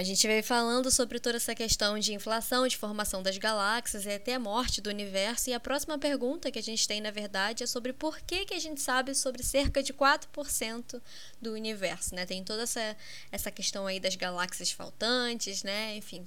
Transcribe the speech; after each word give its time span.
a 0.00 0.02
gente 0.02 0.26
veio 0.26 0.42
falando 0.42 0.90
sobre 0.90 1.20
toda 1.20 1.36
essa 1.36 1.54
questão 1.54 1.98
de 1.98 2.14
inflação, 2.14 2.66
de 2.66 2.74
formação 2.74 3.22
das 3.22 3.36
galáxias 3.36 4.06
e 4.06 4.10
até 4.10 4.34
a 4.34 4.40
morte 4.40 4.80
do 4.80 4.88
universo. 4.88 5.50
E 5.50 5.52
a 5.52 5.60
próxima 5.60 5.98
pergunta 5.98 6.50
que 6.50 6.58
a 6.58 6.62
gente 6.62 6.88
tem, 6.88 7.02
na 7.02 7.10
verdade, 7.10 7.64
é 7.64 7.66
sobre 7.66 7.92
por 7.92 8.18
que, 8.20 8.46
que 8.46 8.54
a 8.54 8.58
gente 8.58 8.80
sabe 8.80 9.14
sobre 9.14 9.42
cerca 9.42 9.82
de 9.82 9.92
4% 9.92 11.02
do 11.40 11.52
universo, 11.52 12.14
né? 12.14 12.24
Tem 12.24 12.42
toda 12.42 12.62
essa, 12.62 12.96
essa 13.30 13.50
questão 13.50 13.86
aí 13.86 14.00
das 14.00 14.16
galáxias 14.16 14.72
faltantes, 14.72 15.62
né? 15.62 15.94
Enfim, 15.98 16.26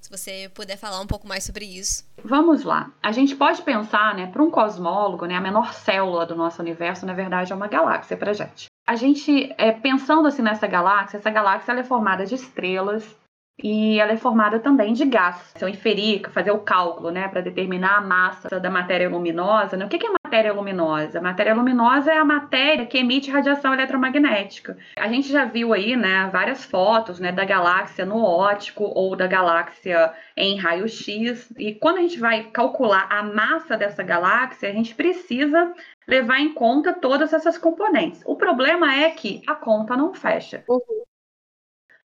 se 0.00 0.08
você 0.08 0.48
puder 0.54 0.76
falar 0.76 1.00
um 1.00 1.06
pouco 1.06 1.26
mais 1.26 1.42
sobre 1.42 1.64
isso. 1.64 2.04
Vamos 2.22 2.62
lá. 2.62 2.92
A 3.02 3.10
gente 3.10 3.34
pode 3.34 3.62
pensar, 3.62 4.14
né, 4.14 4.28
para 4.28 4.42
um 4.44 4.50
cosmólogo, 4.50 5.26
né, 5.26 5.34
a 5.34 5.40
menor 5.40 5.74
célula 5.74 6.24
do 6.24 6.36
nosso 6.36 6.62
universo, 6.62 7.04
na 7.04 7.14
verdade, 7.14 7.52
é 7.52 7.56
uma 7.56 7.66
galáxia 7.66 8.16
para 8.16 8.32
gente 8.32 8.68
a 8.88 8.96
gente, 8.96 9.54
é, 9.58 9.70
pensando 9.70 10.26
assim 10.26 10.40
nessa 10.40 10.66
galáxia, 10.66 11.18
essa 11.18 11.28
galáxia 11.28 11.72
é 11.72 11.84
formada 11.84 12.24
de 12.24 12.34
estrelas 12.34 13.14
e 13.62 14.00
ela 14.00 14.12
é 14.12 14.16
formada 14.16 14.58
também 14.58 14.94
de 14.94 15.04
gás. 15.04 15.52
Se 15.54 15.62
eu 15.62 15.68
inferir, 15.68 16.22
fazer 16.30 16.52
o 16.52 16.60
cálculo, 16.60 17.10
né, 17.10 17.28
para 17.28 17.42
determinar 17.42 17.98
a 17.98 18.00
massa 18.00 18.58
da 18.58 18.70
matéria 18.70 19.10
luminosa, 19.10 19.76
né? 19.76 19.84
o 19.84 19.88
que 19.90 20.06
é 20.06 20.10
matéria 20.24 20.54
luminosa? 20.54 21.18
A 21.18 21.22
matéria 21.22 21.54
luminosa 21.54 22.10
é 22.10 22.16
a 22.16 22.24
matéria 22.24 22.86
que 22.86 22.96
emite 22.96 23.30
radiação 23.30 23.74
eletromagnética. 23.74 24.78
A 24.96 25.08
gente 25.08 25.30
já 25.30 25.44
viu 25.44 25.74
aí, 25.74 25.94
né, 25.94 26.30
várias 26.32 26.64
fotos, 26.64 27.20
né, 27.20 27.30
da 27.30 27.44
galáxia 27.44 28.06
no 28.06 28.24
óptico 28.24 28.84
ou 28.84 29.14
da 29.14 29.26
galáxia 29.26 30.14
em 30.34 30.56
raio-x. 30.56 31.52
E 31.58 31.74
quando 31.74 31.98
a 31.98 32.02
gente 32.02 32.18
vai 32.18 32.44
calcular 32.44 33.06
a 33.10 33.22
massa 33.22 33.76
dessa 33.76 34.02
galáxia, 34.02 34.70
a 34.70 34.72
gente 34.72 34.94
precisa 34.94 35.74
levar 36.08 36.40
em 36.40 36.54
conta 36.54 36.94
todas 36.94 37.34
essas 37.34 37.58
componentes. 37.58 38.22
O 38.24 38.34
problema 38.34 38.94
é 38.94 39.10
que 39.10 39.42
a 39.46 39.54
conta 39.54 39.94
não 39.94 40.14
fecha. 40.14 40.64
Uhum. 40.66 40.80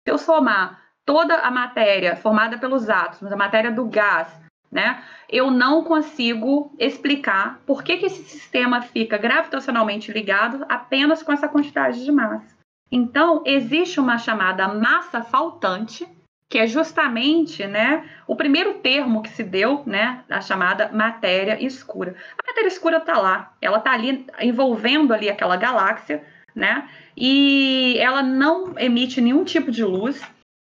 Se 0.05 0.11
eu 0.13 0.17
somar 0.19 0.79
toda 1.03 1.39
a 1.39 1.49
matéria 1.49 2.15
formada 2.15 2.59
pelos 2.59 2.87
átomos, 2.87 3.33
a 3.33 3.35
matéria 3.35 3.71
do 3.71 3.85
gás, 3.85 4.31
né, 4.71 5.03
eu 5.27 5.49
não 5.49 5.83
consigo 5.83 6.71
explicar 6.77 7.59
por 7.65 7.83
que, 7.83 7.97
que 7.97 8.05
esse 8.05 8.23
sistema 8.23 8.83
fica 8.83 9.17
gravitacionalmente 9.17 10.11
ligado 10.11 10.63
apenas 10.69 11.23
com 11.23 11.33
essa 11.33 11.49
quantidade 11.49 12.05
de 12.05 12.11
massa. 12.11 12.55
Então, 12.91 13.41
existe 13.45 13.99
uma 13.99 14.19
chamada 14.19 14.67
massa 14.67 15.23
faltante, 15.23 16.07
que 16.49 16.57
é 16.57 16.65
justamente 16.65 17.65
né, 17.67 18.09
o 18.25 18.35
primeiro 18.35 18.75
termo 18.75 19.21
que 19.21 19.29
se 19.29 19.43
deu, 19.43 19.83
né, 19.85 20.23
a 20.27 20.41
chamada 20.41 20.89
matéria 20.91 21.63
escura. 21.63 22.15
A 22.43 22.47
matéria 22.47 22.67
escura 22.67 22.97
está 22.97 23.17
lá, 23.19 23.53
ela 23.61 23.77
está 23.77 23.91
ali 23.91 24.25
envolvendo 24.41 25.13
ali 25.13 25.29
aquela 25.29 25.55
galáxia, 25.55 26.23
né, 26.55 26.89
e 27.15 27.95
ela 27.99 28.23
não 28.23 28.73
emite 28.79 29.21
nenhum 29.21 29.43
tipo 29.43 29.69
de 29.69 29.83
luz, 29.83 30.19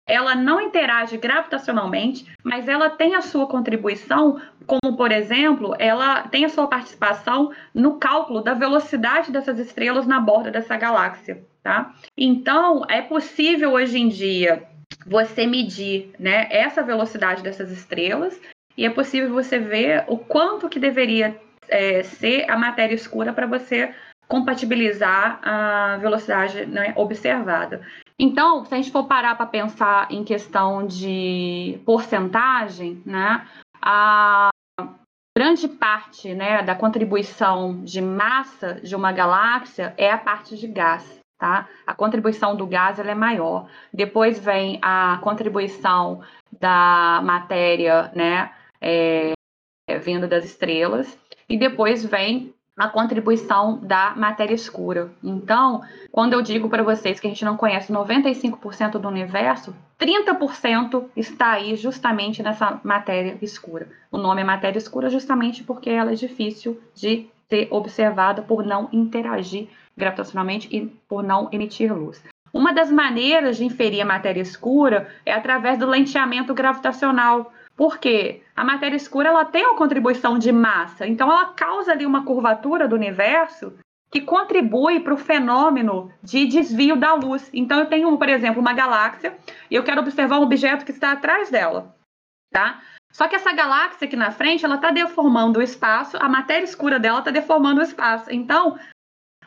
ela 0.09 0.35
não 0.35 0.61
interage 0.61 1.17
gravitacionalmente, 1.17 2.27
mas 2.43 2.69
ela 2.69 2.91
tem 2.91 3.15
a 3.15 3.23
sua 3.23 3.47
contribuição, 3.47 4.41
como 4.67 4.97
por 4.97 5.13
exemplo, 5.13 5.75
ela 5.79 6.23
tem 6.23 6.45
a 6.45 6.49
sua 6.49 6.67
participação 6.67 7.53
no 7.73 7.99
cálculo 7.99 8.41
da 8.41 8.55
velocidade 8.55 9.31
dessas 9.31 9.59
estrelas 9.59 10.07
na 10.07 10.21
borda 10.21 10.51
dessa 10.51 10.77
galáxia, 10.77 11.45
tá? 11.63 11.93
Então, 12.17 12.85
é 12.89 13.03
possível 13.03 13.73
hoje 13.73 13.99
em 13.99 14.09
dia 14.09 14.69
você 15.07 15.47
medir 15.47 16.13
né, 16.19 16.49
essa 16.51 16.83
velocidade 16.83 17.43
dessas 17.43 17.71
estrelas 17.71 18.39
e 18.77 18.85
é 18.85 18.91
possível 18.91 19.33
você 19.33 19.59
ver 19.59 20.05
o 20.09 20.19
quanto 20.19 20.69
que 20.69 20.79
deveria 20.79 21.41
é, 21.69 22.03
ser 22.03 22.51
a 22.51 22.57
matéria 22.57 22.95
escura 22.95 23.33
para 23.33 23.47
você 23.47 23.95
compatibilizar 24.29 25.41
a 25.43 25.97
velocidade 25.99 26.67
né, 26.67 26.93
observada. 26.97 27.87
Então, 28.19 28.65
se 28.65 28.75
a 28.75 28.77
gente 28.77 28.91
for 28.91 29.05
parar 29.05 29.37
para 29.37 29.47
pensar 29.47 30.11
em 30.11 30.25
questão 30.25 30.87
de 30.87 31.79
porcentagem, 31.85 33.01
né, 33.07 33.47
a 33.81 34.51
grande 35.37 35.69
parte 35.69 36.35
né, 36.35 36.63
da 36.63 36.75
contribuição 36.75 37.85
de 37.85 38.01
massa 38.01 38.75
de 38.83 38.97
uma 38.97 39.13
galáxia 39.13 39.95
é 39.97 40.11
a 40.11 40.19
parte 40.19 40.57
de 40.57 40.67
gás 40.67 41.21
tá? 41.39 41.69
A 41.87 41.95
contribuição 41.95 42.57
do 42.57 42.67
gás 42.67 42.99
é 42.99 43.15
maior. 43.15 43.69
Depois 43.93 44.39
vem 44.39 44.79
a 44.83 45.19
contribuição 45.23 46.23
da 46.59 47.21
matéria, 47.25 48.11
né, 48.15 48.51
é, 48.81 49.33
vindo 50.01 50.27
das 50.27 50.45
estrelas, 50.45 51.19
e 51.49 51.59
depois 51.59 52.05
vem 52.05 52.55
a 52.77 52.89
contribuição 52.89 53.79
da 53.79 54.15
matéria 54.15 54.55
escura. 54.55 55.11
Então, 55.25 55.83
quando 56.13 56.35
eu 56.35 56.43
digo 56.43 56.69
para 56.69 56.83
vocês 56.83 57.19
que 57.19 57.27
a 57.27 57.31
gente 57.31 57.45
não 57.45 57.57
conhece 57.57 57.91
95% 57.91 58.99
do 58.99 59.09
universo, 59.09 59.75
30% 59.99 61.05
está 61.17 61.53
aí 61.53 61.75
justamente 61.75 62.43
nessa 62.43 62.79
matéria 62.85 63.39
escura. 63.41 63.89
O 64.13 64.19
nome 64.19 64.43
é 64.43 64.45
matéria 64.45 64.79
escura 64.79 65.09
justamente 65.09 65.65
porque 65.65 65.89
ela 65.89 66.13
é 66.13 66.15
difícil 66.15 66.79
de 66.95 67.27
ser 67.49 67.69
observada 67.71 68.43
por 68.43 68.63
não 68.65 68.91
interagir 68.93 69.69
gravitacionalmente 69.97 70.69
e 70.71 70.87
por 71.09 71.23
não 71.23 71.49
emitir 71.53 71.93
luz. 71.93 72.23
Uma 72.53 72.73
das 72.73 72.91
maneiras 72.91 73.57
de 73.57 73.65
inferir 73.65 74.01
a 74.01 74.07
matéria 74.07 74.41
escura 74.41 75.13
é 75.25 75.33
através 75.33 75.79
do 75.79 75.87
lenteamento 75.87 76.55
gravitacional, 76.55 77.53
porque 77.77 78.43
a 78.55 78.65
matéria 78.65 78.97
escura 78.97 79.29
ela 79.29 79.45
tem 79.45 79.67
uma 79.67 79.77
contribuição 79.77 80.39
de 80.39 80.51
massa, 80.51 81.07
então 81.07 81.31
ela 81.31 81.47
causa 81.47 81.93
ali 81.93 82.07
uma 82.07 82.25
curvatura 82.25 82.89
do 82.89 82.95
universo 82.95 83.75
que 84.11 84.21
contribui 84.21 85.01
para 85.01 85.13
o 85.13 85.19
fenômeno 85.19 86.11
de 86.23 86.47
desvio 86.47 86.97
da 86.97 87.13
luz. 87.13 87.51
Então 87.53 87.79
eu 87.79 87.87
tenho, 87.87 88.17
por 88.17 88.29
exemplo, 88.29 88.61
uma 88.61 88.73
galáxia 88.73 89.37
e 89.71 89.75
eu 89.75 89.83
quero 89.83 90.01
observar 90.01 90.39
um 90.39 90.45
objeto 90.45 90.85
que 90.85 90.93
está 90.93 91.13
atrás 91.13 91.51
dela, 91.51 91.95
tá? 92.51 92.81
Só 93.13 93.29
que 93.29 93.37
essa 93.37 93.53
galáxia 93.53 94.07
aqui 94.07 94.17
na 94.17 94.31
frente, 94.31 94.65
ela 94.65 94.77
está 94.77 94.91
deformando 94.91 95.59
o 95.59 95.63
espaço, 95.63 96.17
a 96.19 96.29
matéria 96.29 96.65
escura 96.65 96.99
dela 96.99 97.19
está 97.19 97.31
deformando 97.31 97.81
o 97.81 97.85
espaço. 97.85 98.31
Então, 98.31 98.79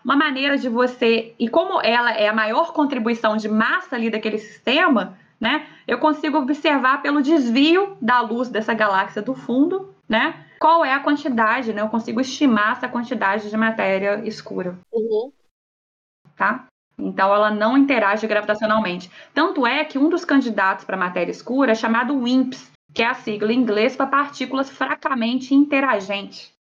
uma 0.03 0.15
maneira 0.15 0.57
de 0.57 0.69
você, 0.69 1.33
e 1.39 1.47
como 1.47 1.81
ela 1.81 2.11
é 2.11 2.27
a 2.27 2.33
maior 2.33 2.73
contribuição 2.73 3.37
de 3.37 3.47
massa 3.47 3.95
ali 3.95 4.09
daquele 4.09 4.37
sistema, 4.37 5.17
né? 5.39 5.67
Eu 5.87 5.99
consigo 5.99 6.37
observar 6.37 7.01
pelo 7.01 7.21
desvio 7.21 7.97
da 8.01 8.21
luz 8.21 8.49
dessa 8.49 8.73
galáxia 8.73 9.21
do 9.21 9.33
fundo, 9.33 9.93
né? 10.07 10.45
Qual 10.59 10.83
é 10.83 10.93
a 10.93 10.99
quantidade, 10.99 11.71
né? 11.71 11.81
Eu 11.81 11.89
consigo 11.89 12.19
estimar 12.19 12.73
essa 12.73 12.89
quantidade 12.89 13.49
de 13.49 13.57
matéria 13.57 14.21
escura. 14.25 14.77
Uhum. 14.91 15.31
Tá? 16.35 16.65
Então 16.97 17.33
ela 17.33 17.49
não 17.49 17.77
interage 17.77 18.27
gravitacionalmente. 18.27 19.09
Tanto 19.33 19.65
é 19.65 19.85
que 19.85 19.97
um 19.97 20.09
dos 20.09 20.25
candidatos 20.25 20.83
para 20.83 20.97
matéria 20.97 21.31
escura 21.31 21.71
é 21.71 21.75
chamado 21.75 22.17
WIMPs, 22.17 22.71
que 22.93 23.01
é 23.01 23.07
a 23.07 23.13
sigla 23.13 23.53
em 23.53 23.59
inglês 23.59 23.95
para 23.95 24.07
partículas 24.07 24.69
fracamente 24.69 25.53
interagentes. 25.53 26.51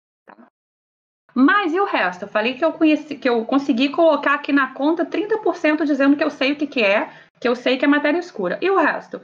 Mas 1.40 1.72
e 1.72 1.78
o 1.78 1.84
resto? 1.84 2.22
Eu 2.22 2.28
falei 2.28 2.54
que 2.54 2.64
eu 2.64 2.72
conheci, 2.72 3.14
que 3.14 3.28
eu 3.28 3.44
consegui 3.44 3.90
colocar 3.90 4.34
aqui 4.34 4.52
na 4.52 4.74
conta 4.74 5.06
30% 5.06 5.84
dizendo 5.84 6.16
que 6.16 6.24
eu 6.24 6.30
sei 6.30 6.50
o 6.50 6.56
que, 6.56 6.66
que 6.66 6.82
é, 6.82 7.12
que 7.38 7.46
eu 7.46 7.54
sei 7.54 7.78
que 7.78 7.84
é 7.84 7.88
matéria 7.88 8.18
escura. 8.18 8.58
E 8.60 8.68
o 8.68 8.76
resto? 8.76 9.20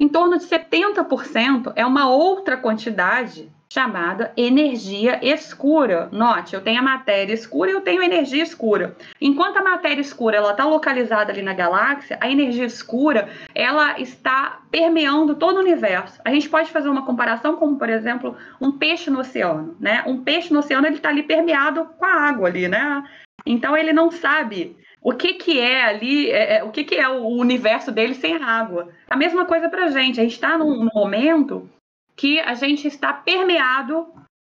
Em 0.00 0.08
torno 0.08 0.36
de 0.36 0.44
70% 0.44 1.72
é 1.76 1.86
uma 1.86 2.08
outra 2.08 2.56
quantidade 2.56 3.48
chamada 3.72 4.32
energia 4.36 5.18
escura. 5.22 6.08
Note, 6.12 6.54
eu 6.54 6.60
tenho 6.60 6.78
a 6.78 6.82
matéria 6.82 7.34
escura 7.34 7.70
e 7.70 7.74
eu 7.74 7.80
tenho 7.80 8.02
energia 8.02 8.42
escura. 8.42 8.96
Enquanto 9.20 9.56
a 9.56 9.62
matéria 9.62 10.00
escura 10.00 10.36
ela 10.36 10.52
está 10.52 10.64
localizada 10.64 11.32
ali 11.32 11.42
na 11.42 11.54
galáxia, 11.54 12.18
a 12.20 12.30
energia 12.30 12.64
escura 12.64 13.28
ela 13.54 14.00
está 14.00 14.60
permeando 14.70 15.34
todo 15.34 15.56
o 15.56 15.60
universo. 15.60 16.20
A 16.24 16.30
gente 16.30 16.48
pode 16.48 16.70
fazer 16.70 16.88
uma 16.88 17.04
comparação 17.04 17.56
como, 17.56 17.78
por 17.78 17.88
exemplo, 17.88 18.36
um 18.60 18.72
peixe 18.72 19.10
no 19.10 19.20
oceano, 19.20 19.76
né? 19.80 20.02
Um 20.06 20.22
peixe 20.22 20.52
no 20.52 20.60
oceano 20.60 20.86
ele 20.86 20.96
está 20.96 21.08
ali 21.08 21.22
permeado 21.22 21.86
com 21.98 22.04
a 22.04 22.28
água 22.28 22.48
ali, 22.48 22.68
né? 22.68 23.02
Então 23.46 23.76
ele 23.76 23.92
não 23.92 24.10
sabe 24.10 24.76
o 25.04 25.12
que, 25.12 25.34
que 25.34 25.60
é 25.60 25.84
ali, 25.84 26.30
é, 26.30 26.56
é, 26.56 26.64
o 26.64 26.70
que, 26.70 26.82
que 26.82 26.94
é 26.94 27.06
o 27.06 27.26
universo 27.26 27.92
dele 27.92 28.14
sem 28.14 28.42
água. 28.42 28.88
A 29.08 29.16
mesma 29.16 29.44
coisa 29.44 29.68
para 29.68 29.84
a 29.84 29.90
gente. 29.90 30.18
A 30.18 30.22
gente 30.22 30.32
está 30.32 30.56
num 30.56 30.88
momento 30.94 31.68
que 32.16 32.40
a 32.40 32.54
gente 32.54 32.86
está 32.86 33.12
permeado 33.12 34.06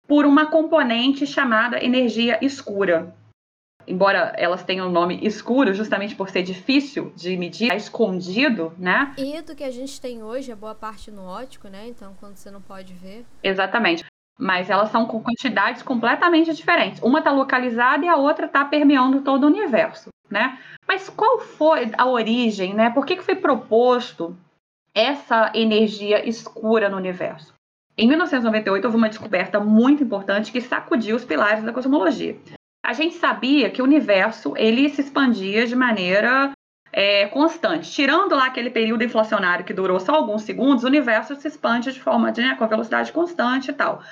por 0.07 0.25
uma 0.25 0.45
componente 0.45 1.25
chamada 1.25 1.83
energia 1.83 2.37
escura. 2.41 3.15
Embora 3.87 4.33
elas 4.35 4.63
tenham 4.63 4.87
o 4.87 4.91
nome 4.91 5.19
escuro, 5.21 5.73
justamente 5.73 6.15
por 6.15 6.29
ser 6.29 6.41
difícil 6.41 7.11
de 7.15 7.37
medir, 7.37 7.71
é 7.71 7.75
escondido, 7.75 8.73
né? 8.77 9.13
E 9.17 9.41
do 9.41 9.55
que 9.55 9.63
a 9.63 9.69
gente 9.69 10.01
tem 10.01 10.23
hoje 10.23 10.51
é 10.51 10.55
boa 10.55 10.73
parte 10.73 11.11
no 11.11 11.23
ótico, 11.23 11.67
né? 11.67 11.87
Então, 11.87 12.15
quando 12.19 12.35
você 12.35 12.49
não 12.49 12.61
pode 12.61 12.93
ver. 12.93 13.25
Exatamente. 13.43 14.03
Mas 14.39 14.69
elas 14.69 14.89
são 14.89 15.05
com 15.05 15.21
quantidades 15.21 15.83
completamente 15.83 16.53
diferentes. 16.53 17.01
Uma 17.01 17.19
está 17.19 17.31
localizada 17.31 18.03
e 18.03 18.09
a 18.09 18.17
outra 18.17 18.47
está 18.47 18.65
permeando 18.65 19.21
todo 19.21 19.43
o 19.43 19.47
universo, 19.47 20.09
né? 20.29 20.57
Mas 20.87 21.07
qual 21.07 21.39
foi 21.39 21.91
a 21.97 22.05
origem, 22.05 22.73
né? 22.73 22.89
Por 22.89 23.05
que, 23.05 23.15
que 23.15 23.23
foi 23.23 23.35
proposto 23.35 24.35
essa 24.93 25.51
energia 25.53 26.27
escura 26.27 26.89
no 26.89 26.97
universo? 26.97 27.54
Em 27.97 28.07
1998, 28.07 28.85
houve 28.85 28.97
uma 28.97 29.07
descoberta 29.07 29.59
muito 29.59 30.03
importante 30.03 30.51
que 30.51 30.59
sacudiu 30.59 31.15
os 31.15 31.23
pilares 31.23 31.63
da 31.63 31.71
cosmologia. 31.71 32.37
A 32.85 32.91
gente 32.91 33.15
sabia 33.15 33.69
que 33.69 33.81
o 33.81 33.85
universo 33.85 34.53
ele 34.57 34.89
se 34.89 35.01
expandia 35.01 35.65
de 35.65 35.75
maneira 35.75 36.51
é, 36.91 37.27
constante. 37.27 37.91
Tirando 37.91 38.35
lá 38.35 38.47
aquele 38.47 38.69
período 38.69 39.03
inflacionário 39.03 39.65
que 39.65 39.73
durou 39.73 39.99
só 39.99 40.13
alguns 40.13 40.43
segundos, 40.43 40.83
o 40.83 40.87
universo 40.87 41.35
se 41.35 41.47
expande 41.47 41.93
de 41.93 42.01
forma 42.01 42.33
né, 42.35 42.55
com 42.59 42.67
velocidade 42.67 43.13
constante 43.13 43.71
e 43.71 43.73
tal. 43.73 44.03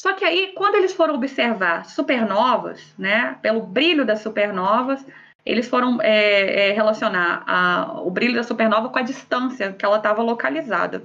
Só 0.00 0.12
que 0.14 0.24
aí, 0.24 0.52
quando 0.56 0.76
eles 0.76 0.94
foram 0.94 1.14
observar 1.14 1.84
supernovas, 1.84 2.94
né, 2.96 3.36
pelo 3.42 3.60
brilho 3.62 4.06
das 4.06 4.20
supernovas, 4.20 5.04
eles 5.44 5.68
foram 5.68 5.98
é, 6.00 6.68
é, 6.68 6.72
relacionar 6.72 7.42
a, 7.46 8.00
o 8.02 8.10
brilho 8.10 8.34
da 8.34 8.42
supernova 8.42 8.88
com 8.90 8.98
a 8.98 9.02
distância 9.02 9.72
que 9.72 9.84
ela 9.84 9.96
estava 9.96 10.22
localizada. 10.22 11.02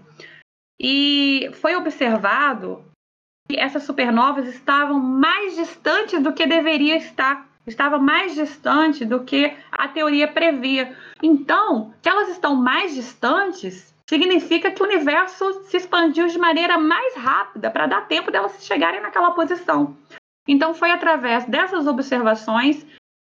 E 0.79 1.51
foi 1.61 1.75
observado 1.75 2.83
que 3.49 3.57
essas 3.57 3.83
supernovas 3.83 4.47
estavam 4.47 4.99
mais 4.99 5.55
distantes 5.55 6.21
do 6.21 6.33
que 6.33 6.45
deveria 6.45 6.97
estar, 6.97 7.47
estava 7.67 7.97
mais 7.97 8.33
distante 8.35 9.05
do 9.05 9.23
que 9.23 9.55
a 9.71 9.87
teoria 9.87 10.27
previa. 10.27 10.95
Então, 11.21 11.93
se 12.01 12.09
elas 12.09 12.29
estão 12.29 12.55
mais 12.55 12.93
distantes, 12.93 13.93
significa 14.09 14.71
que 14.71 14.81
o 14.81 14.85
universo 14.85 15.63
se 15.65 15.77
expandiu 15.77 16.27
de 16.27 16.37
maneira 16.37 16.77
mais 16.77 17.15
rápida 17.15 17.69
para 17.69 17.87
dar 17.87 18.07
tempo 18.07 18.31
delas 18.31 18.65
chegarem 18.65 19.01
naquela 19.01 19.31
posição. 19.31 19.95
Então, 20.47 20.73
foi 20.73 20.91
através 20.91 21.45
dessas 21.45 21.87
observações 21.87 22.85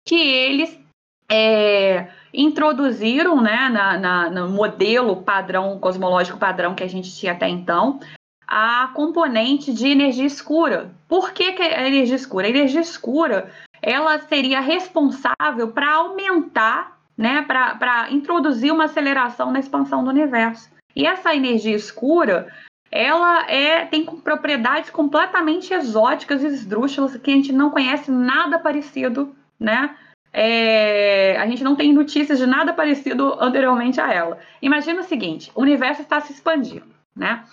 que 0.07 0.15
eles 0.15 0.84
é, 1.29 2.07
introduziram 2.33 3.41
né, 3.41 3.69
na, 3.69 3.97
na, 3.97 4.29
no 4.29 4.49
modelo 4.49 5.21
padrão 5.21 5.79
cosmológico 5.79 6.37
padrão 6.37 6.75
que 6.75 6.83
a 6.83 6.87
gente 6.87 7.13
tinha 7.15 7.33
até 7.33 7.47
então 7.49 7.99
a 8.47 8.91
componente 8.93 9.73
de 9.73 9.87
energia 9.87 10.25
escura. 10.25 10.91
Por 11.07 11.31
que, 11.31 11.53
que 11.53 11.63
a 11.63 11.87
energia 11.87 12.15
escura? 12.15 12.45
A 12.45 12.49
energia 12.49 12.81
escura 12.81 13.51
ela 13.81 14.19
seria 14.19 14.59
responsável 14.59 15.69
para 15.73 15.93
aumentar, 15.93 16.97
né, 17.17 17.43
para 17.43 18.11
introduzir 18.11 18.71
uma 18.71 18.85
aceleração 18.85 19.51
na 19.51 19.59
expansão 19.59 20.03
do 20.03 20.09
universo. 20.09 20.69
E 20.95 21.05
essa 21.05 21.35
energia 21.35 21.75
escura 21.75 22.47
ela 22.91 23.49
é, 23.49 23.85
tem 23.85 24.05
propriedades 24.05 24.89
completamente 24.89 25.73
exóticas 25.73 26.41
e 26.41 26.47
esdrúxulas 26.47 27.17
que 27.17 27.29
a 27.29 27.33
gente 27.33 27.51
não 27.51 27.69
conhece 27.69 28.09
nada 28.09 28.57
parecido, 28.57 29.35
né? 29.59 29.95
É, 30.37 31.37
a 31.37 31.47
gente 31.47 31.63
não 31.63 31.77
tem 31.77 31.93
notícias 31.93 32.37
de 32.37 32.45
nada 32.45 32.73
parecido 32.73 33.37
anteriormente 33.39 34.01
a 34.01 34.13
ela. 34.13 34.37
Imagina 34.61 34.99
o 34.99 35.03
seguinte: 35.05 35.49
o 35.55 35.61
universo 35.61 36.01
está 36.01 36.19
se 36.19 36.33
expandindo, 36.33 36.93
né? 37.15 37.45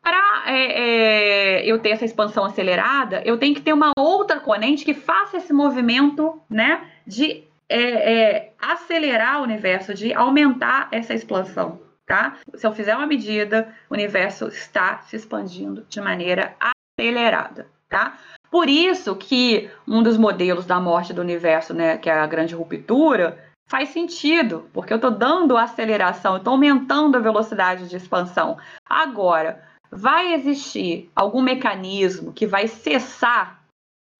Para 0.00 0.44
é, 0.46 1.60
é, 1.60 1.66
eu 1.66 1.78
ter 1.78 1.90
essa 1.90 2.06
expansão 2.06 2.46
acelerada, 2.46 3.22
eu 3.26 3.36
tenho 3.36 3.54
que 3.54 3.60
ter 3.60 3.74
uma 3.74 3.92
outra 3.98 4.40
componente 4.40 4.86
que 4.86 4.94
faça 4.94 5.36
esse 5.36 5.52
movimento, 5.52 6.40
né, 6.48 6.82
de 7.06 7.44
é, 7.68 7.80
é, 7.80 8.52
acelerar 8.58 9.40
o 9.40 9.44
universo, 9.44 9.92
de 9.92 10.14
aumentar 10.14 10.88
essa 10.92 11.12
expansão, 11.12 11.80
tá? 12.06 12.38
Se 12.54 12.66
eu 12.66 12.72
fizer 12.72 12.96
uma 12.96 13.06
medida, 13.06 13.74
o 13.90 13.94
universo 13.94 14.48
está 14.48 14.98
se 15.02 15.16
expandindo 15.16 15.86
de 15.88 16.00
maneira 16.00 16.54
acelerada, 16.98 17.66
tá? 17.94 18.18
Por 18.50 18.68
isso 18.68 19.14
que 19.14 19.70
um 19.86 20.02
dos 20.02 20.16
modelos 20.16 20.66
da 20.66 20.80
morte 20.80 21.12
do 21.12 21.20
universo, 21.20 21.72
né, 21.72 21.96
que 21.96 22.10
é 22.10 22.12
a 22.12 22.26
grande 22.26 22.52
ruptura, 22.52 23.38
faz 23.68 23.90
sentido, 23.90 24.68
porque 24.72 24.92
eu 24.92 24.96
estou 24.96 25.12
dando 25.12 25.56
aceleração, 25.56 26.36
estou 26.36 26.54
aumentando 26.54 27.16
a 27.16 27.20
velocidade 27.20 27.88
de 27.88 27.96
expansão. 27.96 28.58
Agora, 28.84 29.62
vai 29.92 30.34
existir 30.34 31.08
algum 31.14 31.40
mecanismo 31.40 32.32
que 32.32 32.48
vai 32.48 32.66
cessar 32.66 33.62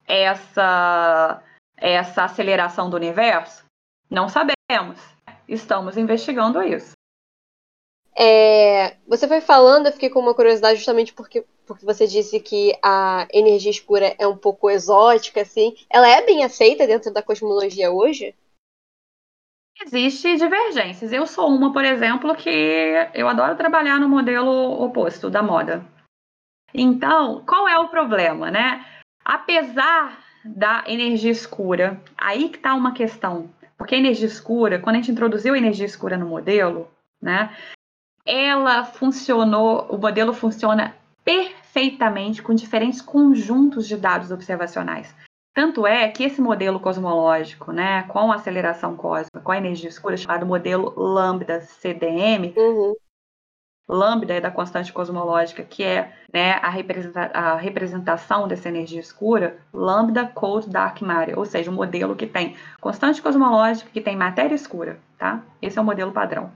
essa, 0.07 1.43
essa 1.77 2.25
aceleração 2.25 2.89
do 2.89 2.97
universo? 2.97 3.65
Não 4.09 4.29
sabemos. 4.29 5.01
Estamos 5.49 5.97
investigando 5.97 6.63
isso. 6.63 6.93
É, 8.17 8.97
você 9.09 9.27
foi 9.27 9.41
falando, 9.41 9.87
eu 9.87 9.93
fiquei 9.93 10.09
com 10.09 10.21
uma 10.21 10.35
curiosidade 10.35 10.77
justamente 10.77 11.13
porque, 11.13 11.45
porque 11.67 11.85
você 11.85 12.07
disse 12.07 12.39
que 12.41 12.77
a 12.83 13.27
energia 13.33 13.71
escura 13.71 14.15
é 14.19 14.27
um 14.27 14.37
pouco 14.37 14.71
exótica, 14.71 15.43
assim. 15.43 15.75
Ela 15.91 16.09
é 16.09 16.25
bem 16.25 16.45
aceita 16.45 16.87
dentro 16.87 17.13
da 17.13 17.23
cosmologia 17.23 17.91
hoje? 17.91 18.35
Existem 19.85 20.37
divergências. 20.37 21.13
Eu 21.13 21.27
sou 21.27 21.49
uma, 21.49 21.73
por 21.73 21.85
exemplo, 21.85 22.35
que 22.37 22.51
eu 23.15 23.29
adoro 23.29 23.57
trabalhar 23.57 23.99
no 23.99 24.09
modelo 24.09 24.83
oposto 24.83 25.29
da 25.29 25.43
moda. 25.43 25.85
Então, 26.73 27.45
qual 27.47 27.69
é 27.69 27.79
o 27.79 27.89
problema, 27.89 28.51
né? 28.51 28.85
Apesar 29.25 30.19
da 30.45 30.85
energia 30.87 31.31
escura, 31.31 32.01
aí 32.17 32.49
que 32.49 32.57
está 32.57 32.75
uma 32.75 32.93
questão. 32.93 33.51
Porque 33.77 33.95
a 33.95 33.99
energia 33.99 34.27
escura, 34.27 34.79
quando 34.79 34.97
a 34.97 34.99
gente 34.99 35.11
introduziu 35.11 35.55
a 35.55 35.59
energia 35.59 35.87
escura 35.87 36.17
no 36.17 36.27
modelo, 36.27 36.89
né? 37.21 37.57
ela 38.25 38.85
funcionou, 38.85 39.87
o 39.91 39.99
modelo 39.99 40.33
funciona 40.33 40.97
perfeitamente 41.25 42.43
com 42.43 42.55
diferentes 42.55 43.01
conjuntos 43.01 43.89
de 43.89 43.97
dados 43.97 44.31
observacionais. 44.31 45.15
Tanto 45.55 45.87
é 45.87 46.09
que 46.09 46.25
esse 46.25 46.41
modelo 46.41 46.81
cosmológico, 46.81 47.71
né, 47.73 48.03
com 48.05 48.33
aceleração 48.33 48.97
cósmica, 48.97 49.41
com 49.41 49.53
a 49.53 49.57
energia 49.57 49.89
escura, 49.89 50.17
chamado 50.17 50.45
modelo 50.45 50.93
lambda 50.97 51.61
CDM, 51.61 52.53
uhum. 52.57 52.95
lambda 53.89 54.35
é 54.35 54.41
da 54.41 54.51
constante 54.51 54.93
cosmológica, 54.93 55.63
que 55.63 55.85
é 55.85 56.13
né, 56.33 56.55
a, 56.55 56.69
representa 56.69 57.21
a, 57.33 57.55
representação 57.55 58.49
dessa 58.49 58.69
energia 58.69 58.99
escura, 58.99 59.57
lambda 59.73 60.27
cold 60.27 60.69
dark 60.69 61.01
matter, 61.03 61.39
ou 61.39 61.45
seja, 61.45 61.71
um 61.71 61.75
modelo 61.75 62.17
que 62.17 62.27
tem 62.27 62.57
constante 62.81 63.23
cosmológica, 63.23 63.91
que 63.91 64.01
tem 64.01 64.17
matéria 64.17 64.57
escura, 64.57 64.99
tá? 65.17 65.41
Esse 65.63 65.79
é 65.79 65.81
o 65.81 65.85
modelo 65.85 66.11
padrão. 66.11 66.51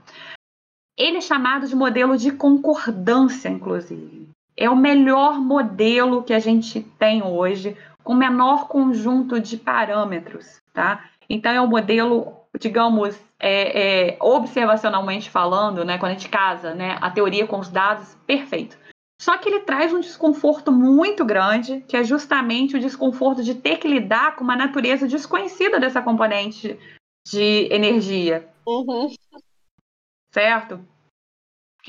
Ele 0.97 1.19
é 1.19 1.21
chamado 1.21 1.65
de 1.65 1.75
modelo 1.75 2.17
de 2.17 2.33
concordância, 2.33 3.47
inclusive. 3.47 4.29
É 4.59 4.69
o 4.69 4.75
melhor 4.75 5.39
modelo 5.39 6.21
que 6.21 6.33
a 6.33 6.39
gente 6.39 6.81
tem 6.99 7.23
hoje, 7.23 7.77
com 8.03 8.13
menor 8.13 8.67
conjunto 8.67 9.39
de 9.39 9.55
parâmetros, 9.55 10.61
tá? 10.73 11.05
Então 11.29 11.49
é 11.49 11.61
um 11.61 11.67
modelo, 11.67 12.33
digamos, 12.59 13.17
é, 13.39 14.09
é, 14.09 14.17
observacionalmente 14.19 15.29
falando, 15.29 15.85
né, 15.85 15.97
quando 15.97 16.11
a 16.11 16.15
gente 16.15 16.27
casa, 16.27 16.75
né, 16.75 16.97
a 16.99 17.09
teoria 17.09 17.47
com 17.47 17.59
os 17.59 17.69
dados, 17.69 18.17
perfeito. 18.27 18.77
Só 19.21 19.37
que 19.37 19.47
ele 19.47 19.61
traz 19.61 19.93
um 19.93 20.01
desconforto 20.01 20.73
muito 20.73 21.23
grande, 21.23 21.81
que 21.87 21.95
é 21.95 22.03
justamente 22.03 22.75
o 22.75 22.79
desconforto 22.81 23.41
de 23.41 23.55
ter 23.55 23.77
que 23.77 23.87
lidar 23.87 24.35
com 24.35 24.43
uma 24.43 24.57
natureza 24.57 25.07
desconhecida 25.07 25.79
dessa 25.79 26.01
componente 26.01 26.77
de 27.25 27.69
energia. 27.71 28.45
Uhum 28.67 29.09
certo? 30.31 30.85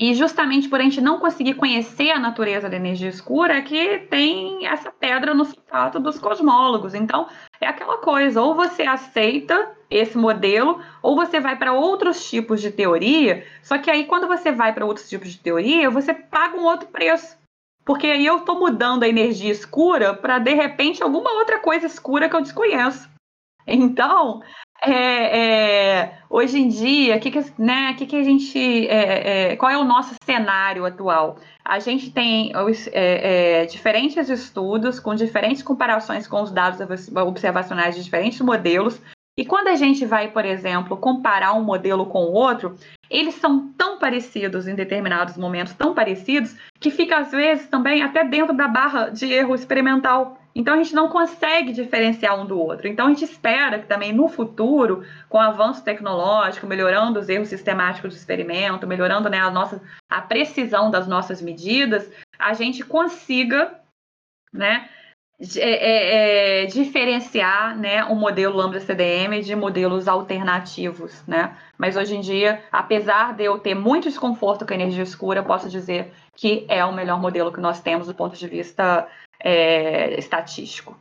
E 0.01 0.15
justamente 0.15 0.67
por 0.67 0.79
a 0.79 0.83
gente 0.83 0.99
não 0.99 1.19
conseguir 1.19 1.53
conhecer 1.53 2.09
a 2.09 2.17
natureza 2.17 2.67
da 2.67 2.75
energia 2.75 3.07
escura 3.07 3.57
é 3.57 3.61
que 3.61 3.99
tem 4.09 4.65
essa 4.65 4.91
pedra 4.91 5.31
no 5.31 5.45
sapato 5.45 5.99
dos 5.99 6.17
cosmólogos. 6.17 6.95
Então, 6.95 7.27
é 7.61 7.67
aquela 7.67 7.97
coisa, 7.97 8.41
ou 8.41 8.55
você 8.55 8.81
aceita 8.81 9.77
esse 9.91 10.17
modelo, 10.17 10.81
ou 11.03 11.15
você 11.15 11.39
vai 11.39 11.55
para 11.55 11.73
outros 11.73 12.27
tipos 12.27 12.59
de 12.59 12.71
teoria, 12.71 13.45
só 13.61 13.77
que 13.77 13.91
aí 13.91 14.05
quando 14.05 14.27
você 14.27 14.51
vai 14.51 14.73
para 14.73 14.87
outros 14.87 15.07
tipos 15.07 15.29
de 15.29 15.37
teoria, 15.37 15.87
você 15.91 16.15
paga 16.15 16.57
um 16.57 16.63
outro 16.63 16.87
preço. 16.87 17.37
Porque 17.85 18.07
aí 18.07 18.25
eu 18.25 18.37
estou 18.37 18.57
mudando 18.59 19.03
a 19.03 19.07
energia 19.07 19.51
escura 19.51 20.15
para, 20.15 20.39
de 20.39 20.55
repente, 20.55 21.03
alguma 21.03 21.31
outra 21.33 21.59
coisa 21.59 21.85
escura 21.85 22.27
que 22.27 22.35
eu 22.35 22.41
desconheço. 22.41 23.07
Então, 23.67 24.41
é, 24.83 25.99
é, 25.99 26.17
hoje 26.27 26.57
em 26.57 26.67
dia, 26.67 27.19
que 27.19 27.29
que, 27.29 27.45
né, 27.57 27.93
que, 27.93 28.07
que 28.07 28.15
a 28.15 28.23
gente, 28.23 28.87
é, 28.87 29.51
é, 29.51 29.55
qual 29.55 29.71
é 29.71 29.77
o 29.77 29.83
nosso 29.83 30.15
cenário 30.23 30.85
atual? 30.85 31.37
A 31.63 31.79
gente 31.79 32.11
tem 32.11 32.51
os, 32.57 32.87
é, 32.87 33.61
é, 33.61 33.65
diferentes 33.65 34.27
estudos 34.27 34.99
com 34.99 35.13
diferentes 35.13 35.61
comparações 35.61 36.27
com 36.27 36.41
os 36.41 36.51
dados 36.51 36.79
observacionais 37.15 37.95
de 37.95 38.03
diferentes 38.03 38.41
modelos. 38.41 38.99
E 39.37 39.45
quando 39.45 39.67
a 39.67 39.75
gente 39.75 40.05
vai, 40.05 40.29
por 40.29 40.45
exemplo, 40.45 40.97
comparar 40.97 41.53
um 41.53 41.63
modelo 41.63 42.07
com 42.07 42.23
o 42.23 42.33
outro, 42.33 42.75
eles 43.09 43.35
são 43.35 43.71
tão 43.77 43.99
parecidos 43.99 44.67
em 44.67 44.75
determinados 44.75 45.37
momentos, 45.37 45.73
tão 45.73 45.93
parecidos, 45.93 46.55
que 46.79 46.89
fica 46.89 47.19
às 47.19 47.31
vezes 47.31 47.67
também 47.67 48.01
até 48.01 48.23
dentro 48.23 48.55
da 48.55 48.67
barra 48.67 49.09
de 49.09 49.31
erro 49.31 49.53
experimental. 49.53 50.40
Então 50.53 50.73
a 50.73 50.77
gente 50.77 50.93
não 50.93 51.07
consegue 51.07 51.71
diferenciar 51.71 52.39
um 52.39 52.45
do 52.45 52.59
outro. 52.59 52.87
Então 52.87 53.07
a 53.07 53.09
gente 53.09 53.23
espera 53.23 53.79
que 53.79 53.87
também 53.87 54.13
no 54.13 54.27
futuro, 54.27 55.05
com 55.29 55.37
o 55.37 55.41
avanço 55.41 55.83
tecnológico, 55.83 56.67
melhorando 56.67 57.19
os 57.19 57.29
erros 57.29 57.47
sistemáticos 57.47 58.13
do 58.13 58.17
experimento, 58.17 58.85
melhorando 58.85 59.29
né, 59.29 59.39
a, 59.39 59.49
nossa, 59.49 59.81
a 60.09 60.21
precisão 60.21 60.91
das 60.91 61.07
nossas 61.07 61.41
medidas, 61.41 62.11
a 62.37 62.53
gente 62.53 62.83
consiga 62.83 63.79
né, 64.53 64.89
é, 65.55 65.59
é, 65.59 66.63
é, 66.63 66.65
diferenciar 66.67 67.75
né, 67.75 68.03
o 68.03 68.15
modelo 68.15 68.55
Lambda 68.55 68.79
CDM 68.79 69.41
de 69.41 69.55
modelos 69.55 70.07
alternativos. 70.07 71.23
Né? 71.25 71.57
Mas 71.79 71.97
hoje 71.97 72.15
em 72.15 72.21
dia, 72.21 72.63
apesar 72.71 73.33
de 73.33 73.45
eu 73.45 73.57
ter 73.57 73.73
muito 73.73 74.07
desconforto 74.07 74.67
com 74.67 74.73
a 74.73 74.75
energia 74.75 75.01
escura, 75.01 75.41
posso 75.41 75.67
dizer 75.67 76.13
que 76.35 76.63
é 76.69 76.85
o 76.85 76.93
melhor 76.93 77.19
modelo 77.19 77.51
que 77.51 77.59
nós 77.59 77.81
temos 77.81 78.05
do 78.05 78.13
ponto 78.13 78.37
de 78.37 78.47
vista 78.47 79.07
é, 79.43 80.17
estatístico. 80.17 80.97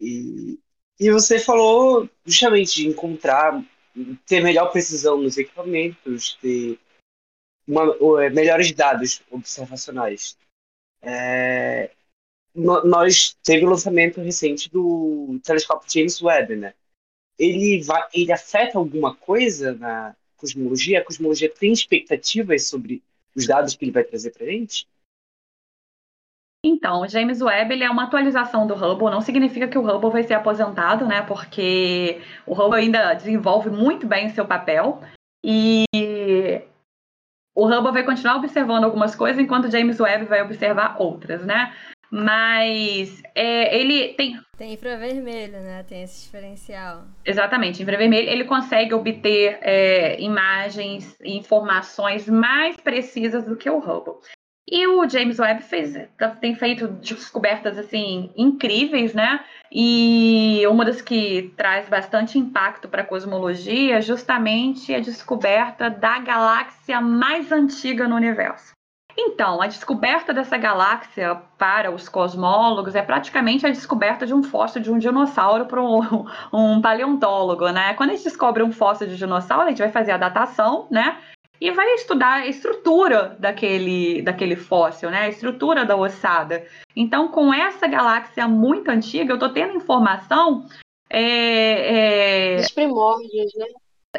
E, 0.00 0.58
e 0.98 1.10
você 1.10 1.38
falou 1.38 2.08
justamente 2.24 2.74
de 2.74 2.88
encontrar 2.88 3.62
ter 4.26 4.42
melhor 4.42 4.70
precisão 4.70 5.20
nos 5.20 5.36
equipamentos, 5.36 6.38
ter 6.40 6.78
uma, 7.66 7.84
melhores 8.30 8.72
dados 8.72 9.22
observacionais. 9.30 10.36
É, 11.02 11.90
nós 12.54 13.36
teve 13.42 13.64
o 13.64 13.70
lançamento 13.70 14.20
recente 14.20 14.70
do 14.70 15.40
telescópio 15.42 15.90
James 15.92 16.20
Webb, 16.20 16.56
né? 16.56 16.74
Ele 17.38 17.82
vai, 17.82 18.06
ele 18.12 18.32
afeta 18.32 18.76
alguma 18.76 19.14
coisa 19.14 19.72
na 19.74 20.16
cosmologia? 20.36 21.00
A 21.00 21.04
cosmologia 21.04 21.48
tem 21.48 21.72
expectativas 21.72 22.66
sobre 22.66 23.02
os 23.34 23.46
dados 23.46 23.74
que 23.74 23.84
ele 23.84 23.92
vai 23.92 24.04
trazer 24.04 24.30
para 24.32 24.44
a 24.44 24.50
gente? 24.50 24.86
Então, 26.64 27.00
o 27.00 27.08
James 27.08 27.40
Webb 27.40 27.72
ele 27.72 27.84
é 27.84 27.90
uma 27.90 28.04
atualização 28.04 28.66
do 28.66 28.74
Hubble, 28.74 29.10
não 29.10 29.22
significa 29.22 29.66
que 29.66 29.78
o 29.78 29.82
Hubble 29.82 30.10
vai 30.10 30.22
ser 30.22 30.34
aposentado, 30.34 31.06
né? 31.06 31.22
Porque 31.22 32.20
o 32.46 32.52
Hubble 32.54 32.80
ainda 32.80 33.14
desenvolve 33.14 33.70
muito 33.70 34.06
bem 34.06 34.28
seu 34.28 34.44
papel 34.44 35.00
e 35.42 35.84
o 37.54 37.66
Hubble 37.66 37.92
vai 37.92 38.04
continuar 38.04 38.36
observando 38.36 38.84
algumas 38.84 39.14
coisas 39.14 39.42
enquanto 39.42 39.66
o 39.66 39.70
James 39.70 39.98
Webb 39.98 40.26
vai 40.26 40.42
observar 40.42 40.96
outras, 40.98 41.44
né? 41.46 41.74
Mas 42.10 43.22
é, 43.34 43.78
ele 43.78 44.14
tem. 44.14 44.38
Tem 44.58 44.74
infravermelho, 44.74 45.60
né? 45.60 45.82
Tem 45.84 46.02
esse 46.02 46.24
diferencial. 46.24 47.04
Exatamente, 47.24 47.82
infravermelho 47.82 48.28
ele 48.28 48.44
consegue 48.44 48.92
obter 48.92 49.58
é, 49.62 50.20
imagens 50.20 51.16
e 51.22 51.38
informações 51.38 52.28
mais 52.28 52.76
precisas 52.76 53.44
do 53.44 53.56
que 53.56 53.70
o 53.70 53.78
Hubble. 53.78 54.20
E 54.68 54.86
o 54.86 55.08
James 55.08 55.38
Webb 55.38 55.62
fez, 55.62 55.96
tem 56.40 56.54
feito 56.54 56.86
descobertas 56.86 57.76
assim 57.76 58.30
incríveis, 58.36 59.14
né? 59.14 59.44
E 59.70 60.64
uma 60.68 60.84
das 60.84 61.00
que 61.00 61.52
traz 61.56 61.88
bastante 61.88 62.38
impacto 62.38 62.88
para 62.88 63.02
a 63.02 63.06
cosmologia 63.06 63.96
é 63.96 64.00
justamente 64.00 64.94
a 64.94 65.00
descoberta 65.00 65.90
da 65.90 66.18
galáxia 66.18 67.00
mais 67.00 67.50
antiga 67.50 68.06
no 68.06 68.16
universo. 68.16 68.72
Então, 69.16 69.60
a 69.60 69.66
descoberta 69.66 70.32
dessa 70.32 70.56
galáxia 70.56 71.34
para 71.58 71.90
os 71.90 72.08
cosmólogos 72.08 72.94
é 72.94 73.02
praticamente 73.02 73.66
a 73.66 73.70
descoberta 73.70 74.24
de 74.24 74.32
um 74.32 74.42
fóssil 74.42 74.80
de 74.80 74.90
um 74.90 74.98
dinossauro 74.98 75.66
para 75.66 75.82
um, 75.82 76.26
um 76.52 76.80
paleontólogo, 76.80 77.68
né? 77.70 77.94
Quando 77.94 78.10
a 78.10 78.14
gente 78.14 78.24
descobre 78.24 78.62
um 78.62 78.72
fóssil 78.72 79.08
de 79.08 79.16
dinossauro, 79.16 79.64
a 79.64 79.68
gente 79.68 79.82
vai 79.82 79.90
fazer 79.90 80.12
a 80.12 80.16
datação, 80.16 80.86
né? 80.90 81.18
E 81.60 81.70
vai 81.70 81.94
estudar 81.94 82.40
a 82.40 82.46
estrutura 82.46 83.36
daquele, 83.38 84.22
daquele 84.22 84.56
fóssil, 84.56 85.10
né? 85.10 85.22
A 85.22 85.28
estrutura 85.28 85.84
da 85.84 85.94
ossada. 85.94 86.64
Então, 86.96 87.28
com 87.28 87.52
essa 87.52 87.86
galáxia 87.86 88.48
muito 88.48 88.90
antiga, 88.90 89.32
eu 89.32 89.36
estou 89.36 89.50
tendo 89.50 89.76
informação. 89.76 90.66
É, 91.10 92.54
é, 92.54 92.60
Os 92.60 92.70
primórdios, 92.70 93.52
né? 93.56 93.66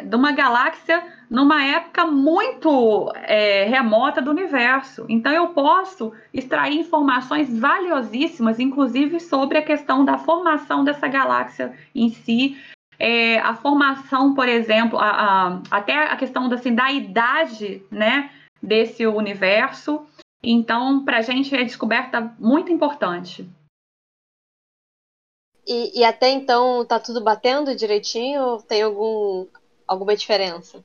De 0.03 0.15
uma 0.15 0.31
galáxia 0.31 1.03
numa 1.29 1.65
época 1.65 2.05
muito 2.05 3.11
é, 3.23 3.65
remota 3.65 4.21
do 4.21 4.31
universo. 4.31 5.05
Então, 5.09 5.31
eu 5.31 5.49
posso 5.49 6.13
extrair 6.33 6.77
informações 6.77 7.57
valiosíssimas, 7.59 8.59
inclusive 8.59 9.19
sobre 9.19 9.57
a 9.57 9.61
questão 9.61 10.05
da 10.05 10.17
formação 10.17 10.83
dessa 10.83 11.07
galáxia 11.07 11.73
em 11.93 12.09
si, 12.09 12.55
é, 13.01 13.39
a 13.39 13.55
formação, 13.55 14.35
por 14.35 14.47
exemplo, 14.47 14.99
a, 14.99 15.09
a, 15.09 15.61
até 15.71 16.03
a 16.03 16.15
questão 16.15 16.45
assim, 16.53 16.75
da 16.75 16.91
idade 16.91 17.83
né, 17.89 18.31
desse 18.61 19.07
universo. 19.07 20.05
Então, 20.43 21.03
para 21.03 21.17
a 21.17 21.21
gente 21.21 21.55
é 21.55 21.63
descoberta 21.63 22.21
muito 22.37 22.71
importante. 22.71 23.49
E, 25.65 25.99
e, 25.99 26.03
até 26.03 26.29
então 26.29 26.85
tá 26.85 26.99
tudo 26.99 27.23
batendo 27.23 27.75
direitinho 27.75 28.41
ou 28.43 28.61
tem 28.61 28.83
algum, 28.83 29.47
alguma 29.87 30.15
diferença? 30.15 30.83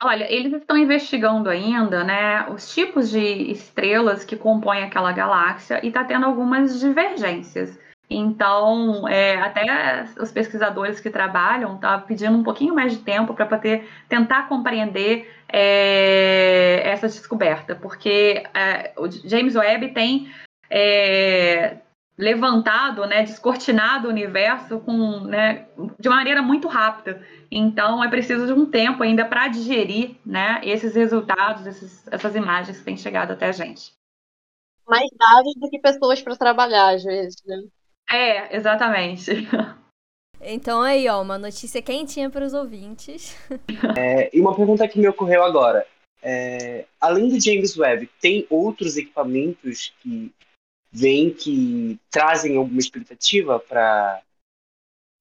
Olha, 0.00 0.32
eles 0.32 0.52
estão 0.52 0.76
investigando 0.76 1.48
ainda, 1.48 2.04
né, 2.04 2.48
os 2.50 2.72
tipos 2.72 3.10
de 3.10 3.50
estrelas 3.50 4.24
que 4.24 4.36
compõem 4.36 4.84
aquela 4.84 5.12
galáxia 5.12 5.84
e 5.84 5.88
está 5.88 6.04
tendo 6.04 6.26
algumas 6.26 6.78
divergências. 6.78 7.78
Então, 8.08 9.08
é, 9.08 9.36
até 9.36 10.04
os 10.20 10.30
pesquisadores 10.30 11.00
que 11.00 11.10
trabalham 11.10 11.74
estão 11.74 11.90
tá 11.90 11.98
pedindo 11.98 12.36
um 12.36 12.42
pouquinho 12.42 12.74
mais 12.74 12.92
de 12.92 12.98
tempo 12.98 13.34
para 13.34 13.46
poder 13.46 13.88
tentar 14.08 14.48
compreender 14.48 15.32
é, 15.48 16.82
essa 16.84 17.08
descoberta, 17.08 17.74
porque 17.74 18.42
é, 18.54 18.92
o 18.96 19.10
James 19.10 19.54
Webb 19.54 19.92
tem 19.92 20.30
é, 20.68 21.78
levantado, 22.16 23.06
né, 23.06 23.22
descortinado 23.22 24.06
o 24.06 24.10
universo 24.10 24.80
com, 24.80 25.20
né, 25.20 25.66
de 25.98 26.08
maneira 26.08 26.42
muito 26.42 26.68
rápida. 26.68 27.22
Então, 27.50 28.02
é 28.02 28.08
preciso 28.08 28.46
de 28.46 28.52
um 28.52 28.66
tempo 28.66 29.02
ainda 29.02 29.24
para 29.24 29.48
digerir 29.48 30.16
né, 30.24 30.60
esses 30.62 30.94
resultados, 30.94 31.66
esses, 31.66 32.06
essas 32.08 32.34
imagens 32.34 32.78
que 32.78 32.84
têm 32.84 32.96
chegado 32.96 33.32
até 33.32 33.46
a 33.46 33.52
gente. 33.52 33.92
Mais 34.86 35.08
dados 35.16 35.54
do 35.56 35.70
que 35.70 35.78
pessoas 35.78 36.20
para 36.20 36.36
trabalhar, 36.36 36.94
às 36.94 37.04
vezes, 37.04 37.36
né? 37.46 37.56
É, 38.10 38.56
exatamente. 38.56 39.30
Então 40.44 40.82
aí, 40.82 41.08
ó, 41.08 41.22
uma 41.22 41.38
notícia 41.38 41.80
quentinha 41.80 42.28
para 42.28 42.44
os 42.44 42.52
ouvintes. 42.52 43.36
É, 43.96 44.28
e 44.36 44.40
uma 44.40 44.56
pergunta 44.56 44.88
que 44.88 44.98
me 44.98 45.06
ocorreu 45.06 45.44
agora. 45.44 45.86
É, 46.20 46.84
além 47.00 47.28
do 47.28 47.40
James 47.40 47.76
Webb, 47.76 48.10
tem 48.20 48.44
outros 48.50 48.96
equipamentos 48.96 49.94
que 50.00 50.32
vêm 50.90 51.32
que 51.32 51.98
trazem 52.10 52.56
alguma 52.56 52.80
expectativa 52.80 53.60
para 53.60 54.20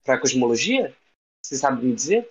a 0.07 0.17
cosmologia? 0.17 0.91
Você 1.43 1.55
sabe 1.55 1.85
me 1.85 1.93
dizer? 1.93 2.27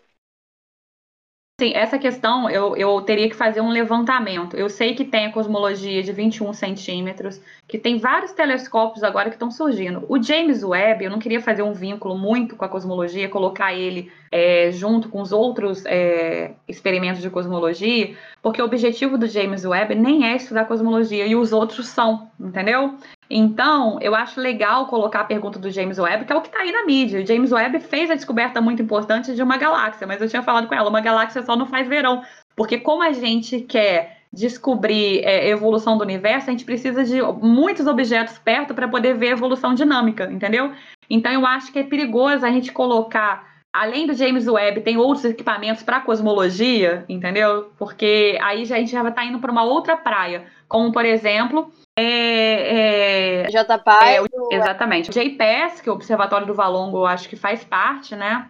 Sim, 1.61 1.73
essa 1.75 1.99
questão 1.99 2.49
eu, 2.49 2.75
eu 2.75 3.03
teria 3.03 3.29
que 3.29 3.37
fazer 3.37 3.61
um 3.61 3.69
levantamento. 3.69 4.57
Eu 4.57 4.71
sei 4.71 4.95
que 4.95 5.05
tem 5.05 5.27
a 5.27 5.31
cosmologia 5.31 6.03
de 6.03 6.11
21 6.11 6.55
centímetros, 6.55 7.39
que 7.69 7.79
tem 7.79 7.99
vários 7.99 8.33
telescópios 8.33 9.05
agora 9.05 9.29
que 9.29 9.35
estão 9.35 9.51
surgindo. 9.51 10.07
O 10.09 10.23
James 10.23 10.65
Webb, 10.65 11.05
eu 11.05 11.11
não 11.11 11.19
queria 11.19 11.39
fazer 11.39 11.61
um 11.61 11.75
vínculo 11.75 12.17
muito 12.17 12.57
com 12.57 12.65
a 12.65 12.69
cosmologia, 12.69 13.29
colocar 13.29 13.75
ele 13.75 14.11
é, 14.33 14.71
junto 14.73 15.11
com 15.11 15.21
os 15.21 15.33
outros 15.33 15.85
é, 15.85 16.53
experimentos 16.67 17.21
de 17.21 17.29
cosmologia, 17.29 18.17
porque 18.41 18.63
o 18.63 18.65
objetivo 18.65 19.19
do 19.19 19.27
James 19.27 19.63
Webb 19.63 19.95
nem 19.97 20.33
é 20.33 20.37
estudar 20.37 20.65
cosmologia 20.65 21.27
e 21.27 21.37
os 21.37 21.53
outros 21.53 21.89
são, 21.89 22.31
entendeu? 22.41 22.95
Então, 23.33 23.97
eu 24.01 24.13
acho 24.13 24.41
legal 24.41 24.87
colocar 24.87 25.21
a 25.21 25.25
pergunta 25.25 25.57
do 25.57 25.71
James 25.71 26.01
Webb, 26.01 26.25
que 26.25 26.33
é 26.33 26.37
o 26.37 26.41
que 26.41 26.49
está 26.49 26.61
aí 26.61 26.73
na 26.73 26.85
mídia. 26.85 27.23
O 27.23 27.27
James 27.27 27.53
Webb 27.53 27.79
fez 27.79 28.11
a 28.11 28.17
descoberta 28.17 28.61
muito 28.61 28.83
importante 28.83 29.37
de 29.37 29.43
uma 29.43 29.57
galáxia, 29.57 30.05
mas 30.05 30.21
eu 30.21 30.29
tinha 30.29 30.43
falado 30.43 30.67
com 30.67 30.75
ela, 30.75 30.91
uma 30.91 31.01
galáxia 31.01 31.43
só 31.43 31.55
não 31.55 31.67
faz 31.67 31.87
verão. 31.87 32.23
Porque 32.57 32.79
como 32.79 33.05
a 33.05 33.13
gente 33.13 33.61
quer 33.61 34.19
descobrir 34.33 35.25
é, 35.25 35.49
evolução 35.49 35.97
do 35.97 36.03
universo, 36.03 36.49
a 36.49 36.53
gente 36.53 36.65
precisa 36.65 37.05
de 37.05 37.23
muitos 37.41 37.87
objetos 37.87 38.37
perto 38.39 38.75
para 38.75 38.89
poder 38.89 39.17
ver 39.17 39.29
evolução 39.29 39.75
dinâmica, 39.75 40.31
entendeu? 40.31 40.73
Então 41.09 41.31
eu 41.31 41.47
acho 41.47 41.73
que 41.73 41.79
é 41.79 41.85
perigoso 41.85 42.45
a 42.45 42.51
gente 42.51 42.73
colocar 42.73 43.50
além 43.73 44.07
do 44.07 44.15
James 44.15 44.47
Webb, 44.47 44.81
tem 44.83 44.97
outros 44.97 45.25
equipamentos 45.25 45.83
para 45.83 46.01
cosmologia, 46.01 47.05
entendeu? 47.09 47.73
Porque 47.79 48.39
aí 48.43 48.65
já, 48.65 48.77
a 48.77 48.79
gente 48.79 48.93
já 48.93 49.03
vai 49.03 49.13
estar 49.13 49.23
tá 49.23 49.29
indo 49.29 49.39
para 49.39 49.53
uma 49.53 49.65
outra 49.65 49.97
praia, 49.97 50.47
como 50.69 50.93
por 50.93 51.05
exemplo 51.05 51.73
é, 51.99 53.43
é, 53.43 53.47
JPAS. 53.49 54.03
É, 54.03 54.57
exatamente. 54.57 55.11
O 55.11 55.13
JPS, 55.13 55.81
que 55.81 55.89
é 55.89 55.93
o 55.93 55.95
Observatório 55.95 56.47
do 56.47 56.55
Valongo, 56.55 57.05
acho 57.05 57.29
que 57.29 57.37
faz 57.37 57.63
parte, 57.63 58.17
né? 58.17 58.49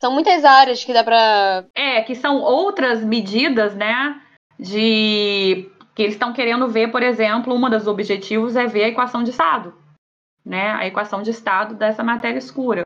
São 0.00 0.12
muitas 0.12 0.44
áreas 0.44 0.84
que 0.84 0.92
dá 0.92 1.02
para. 1.02 1.64
É, 1.74 2.02
que 2.02 2.14
são 2.14 2.40
outras 2.40 3.02
medidas, 3.02 3.74
né? 3.74 4.20
De. 4.58 5.70
Que 5.94 6.02
eles 6.02 6.14
estão 6.14 6.32
querendo 6.32 6.68
ver, 6.68 6.92
por 6.92 7.02
exemplo, 7.02 7.54
um 7.54 7.70
dos 7.70 7.88
objetivos 7.88 8.54
é 8.54 8.66
ver 8.66 8.84
a 8.84 8.88
equação 8.88 9.24
de 9.24 9.30
estado, 9.30 9.74
né? 10.44 10.70
A 10.72 10.86
equação 10.86 11.22
de 11.22 11.30
estado 11.30 11.74
dessa 11.74 12.04
matéria 12.04 12.38
escura. 12.38 12.82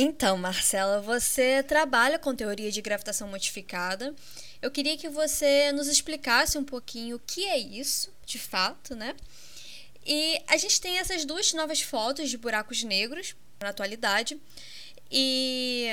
Então, 0.00 0.38
Marcela, 0.38 1.00
você 1.00 1.60
trabalha 1.64 2.20
com 2.20 2.32
teoria 2.32 2.70
de 2.70 2.80
gravitação 2.80 3.26
modificada. 3.26 4.14
Eu 4.62 4.70
queria 4.70 4.96
que 4.96 5.08
você 5.08 5.72
nos 5.72 5.88
explicasse 5.88 6.56
um 6.56 6.62
pouquinho 6.62 7.16
o 7.16 7.18
que 7.18 7.44
é 7.44 7.58
isso, 7.58 8.14
de 8.24 8.38
fato, 8.38 8.94
né? 8.94 9.16
E 10.06 10.40
a 10.46 10.56
gente 10.56 10.80
tem 10.80 10.98
essas 10.98 11.24
duas 11.24 11.52
novas 11.52 11.80
fotos 11.80 12.30
de 12.30 12.38
buracos 12.38 12.84
negros 12.84 13.34
na 13.60 13.70
atualidade. 13.70 14.40
E 15.10 15.88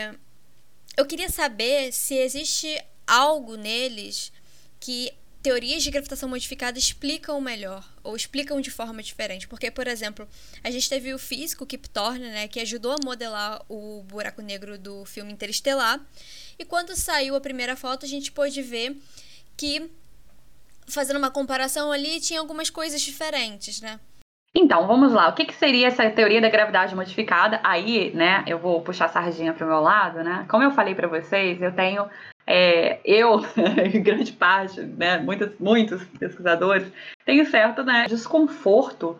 eu 0.95 1.07
queria 1.07 1.29
saber 1.31 1.91
se 1.91 2.13
existe 2.13 2.79
algo 3.07 3.55
neles 3.55 4.31
que 4.79 5.11
teorias 5.45 5.83
de 5.83 5.91
gravitação 5.91 6.27
modificada 6.27 6.79
explicam 6.79 7.39
melhor 7.39 7.87
ou 8.03 8.15
explicam 8.15 8.59
de 8.59 8.71
forma 8.71 9.03
diferente. 9.03 9.47
Porque, 9.47 9.69
por 9.69 9.85
exemplo, 9.85 10.27
a 10.63 10.71
gente 10.71 10.89
teve 10.89 11.13
o 11.13 11.19
físico 11.19 11.67
Kip 11.67 11.87
Thorne, 11.87 12.27
né, 12.31 12.47
que 12.47 12.59
ajudou 12.59 12.93
a 12.93 13.05
modelar 13.05 13.63
o 13.69 14.01
buraco 14.07 14.41
negro 14.41 14.75
do 14.75 15.05
filme 15.05 15.31
Interestelar. 15.31 16.03
E 16.57 16.65
quando 16.65 16.95
saiu 16.95 17.35
a 17.35 17.39
primeira 17.39 17.75
foto, 17.75 18.07
a 18.07 18.09
gente 18.09 18.31
pôde 18.31 18.59
ver 18.63 18.99
que, 19.55 19.87
fazendo 20.87 21.17
uma 21.17 21.29
comparação 21.29 21.91
ali, 21.91 22.19
tinha 22.19 22.39
algumas 22.39 22.71
coisas 22.71 22.99
diferentes, 22.99 23.81
né? 23.81 23.99
Então, 24.57 24.87
vamos 24.87 25.11
lá. 25.11 25.27
O 25.27 25.33
que, 25.33 25.43
que, 25.43 25.53
seria 25.53 25.87
essa 25.87 26.09
teoria 26.09 26.39
da 26.39 26.49
gravidade 26.49 26.95
modificada? 26.95 27.59
Aí, 27.61 28.13
né, 28.15 28.41
eu 28.47 28.57
vou 28.57 28.81
puxar 28.81 29.05
a 29.05 29.09
sardinha 29.09 29.53
para 29.53 29.65
o 29.65 29.69
meu 29.69 29.81
lado, 29.81 30.23
né? 30.23 30.45
Como 30.47 30.63
eu 30.63 30.71
falei 30.71 30.95
para 30.95 31.09
vocês, 31.09 31.61
eu 31.61 31.73
tenho, 31.73 32.07
é, 32.47 33.01
eu, 33.03 33.41
grande 34.01 34.31
parte, 34.31 34.79
né, 34.79 35.17
muitos, 35.17 35.59
muitos 35.59 36.05
pesquisadores, 36.05 36.89
tenho 37.25 37.45
certo 37.45 37.83
né, 37.83 38.05
desconforto 38.07 39.19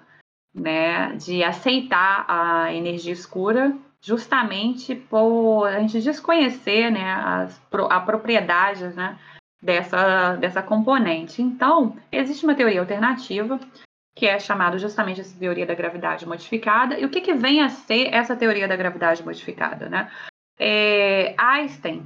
né, 0.54 1.13
de 1.18 1.44
aceitar 1.44 2.25
a 2.30 2.74
energia 2.74 3.12
escura 3.12 3.75
justamente 4.01 4.96
por 4.96 5.65
a 5.65 5.80
gente 5.82 6.00
desconhecer 6.00 6.92
né, 6.92 7.12
as, 7.12 7.62
a 7.89 8.00
propriedade 8.00 8.86
né, 8.96 9.18
dessa, 9.62 10.38
dessa 10.38 10.62
componente. 10.62 11.42
Então, 11.42 11.98
existe 12.10 12.46
uma 12.46 12.56
teoria 12.56 12.80
alternativa 12.80 13.60
que 14.16 14.26
é 14.26 14.40
chamada 14.40 14.78
justamente 14.78 15.22
essa 15.22 15.38
teoria 15.38 15.66
da 15.66 15.76
gravidade 15.76 16.26
modificada. 16.26 16.98
E 16.98 17.06
o 17.06 17.10
que, 17.10 17.22
que 17.22 17.34
vem 17.34 17.62
a 17.62 17.70
ser 17.70 18.14
essa 18.14 18.36
teoria 18.36 18.68
da 18.68 18.76
gravidade 18.76 19.24
modificada? 19.24 19.90
Né? 19.90 20.10
É, 20.58 21.36
Einstein 21.38 22.04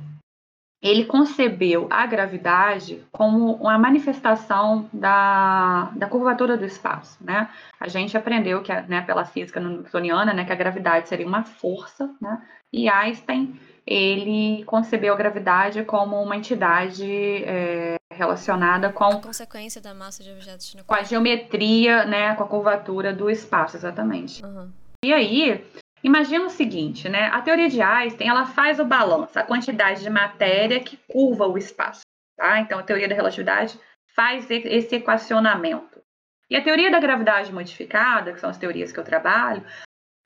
ele 0.82 1.06
concebeu 1.06 1.88
a 1.90 2.06
gravidade 2.06 3.04
como 3.12 3.56
uma 3.56 3.78
manifestação 3.78 4.90
da, 4.94 5.92
da 5.96 6.08
curvatura 6.08 6.58
do 6.58 6.66
espaço, 6.66 7.18
né? 7.22 7.50
A 7.80 7.88
gente 7.90 8.18
aprendeu 8.18 8.62
que, 8.62 8.74
né, 8.74 9.02
pela 9.02 9.26
física 9.26 9.60
newtoniana, 9.60 10.34
né, 10.34 10.46
que 10.46 10.54
a 10.54 10.56
gravidade 10.56 11.10
seria 11.10 11.28
uma 11.28 11.44
força, 11.44 12.10
né? 12.22 12.42
E 12.72 12.88
Einstein, 12.88 13.60
ele 13.86 14.64
concebeu 14.66 15.14
a 15.14 15.18
gravidade 15.18 15.84
como 15.84 16.22
uma 16.22 16.38
entidade 16.38 17.44
é, 17.44 17.99
relacionada 18.20 18.92
com... 18.92 19.06
A 19.06 19.22
consequência 19.22 19.82
da 19.82 19.94
massa 19.94 20.22
de 20.22 20.32
objetos 20.32 20.76
no 20.76 20.84
Com 20.84 20.94
a 20.94 21.04
geometria, 21.04 22.06
né, 22.06 22.36
com 22.36 22.44
a 22.44 22.48
curvatura 22.48 23.14
do 23.14 23.30
espaço, 23.30 23.78
exatamente. 23.78 24.46
Uhum. 24.46 24.70
E 25.04 25.14
aí, 25.14 25.66
Imagina 26.02 26.46
o 26.46 26.50
seguinte, 26.50 27.10
né? 27.10 27.28
A 27.28 27.42
teoria 27.42 27.68
de 27.68 27.82
Einstein, 27.82 28.30
ela 28.30 28.46
faz 28.46 28.80
o 28.80 28.86
balanço, 28.86 29.38
a 29.38 29.44
quantidade 29.44 30.02
de 30.02 30.10
matéria 30.10 30.80
que 30.80 30.98
curva 31.10 31.46
o 31.46 31.58
espaço, 31.58 32.02
tá? 32.38 32.60
Então, 32.60 32.80
a 32.80 32.84
teoria 32.84 33.08
da 33.08 33.16
relatividade 33.16 33.78
faz 34.16 34.50
esse 34.50 34.96
equacionamento. 34.96 36.02
E 36.50 36.56
a 36.56 36.64
teoria 36.64 36.90
da 36.90 37.02
gravidade 37.02 37.52
modificada, 37.52 38.32
que 38.32 38.40
são 38.40 38.50
as 38.50 38.58
teorias 38.58 38.94
que 38.94 39.00
eu 39.00 39.04
trabalho, 39.04 39.64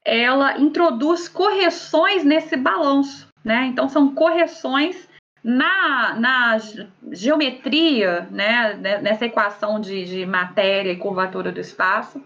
ela 0.05 0.59
introduz 0.59 1.27
correções 1.27 2.23
nesse 2.23 2.55
balanço, 2.55 3.27
né? 3.43 3.65
Então, 3.65 3.89
são 3.89 4.13
correções 4.13 5.09
na, 5.43 6.15
na 6.15 6.57
geometria, 7.11 8.27
né? 8.31 8.75
Nessa 9.01 9.25
equação 9.25 9.79
de, 9.79 10.05
de 10.05 10.25
matéria 10.25 10.91
e 10.91 10.97
curvatura 10.97 11.51
do 11.51 11.59
espaço, 11.59 12.23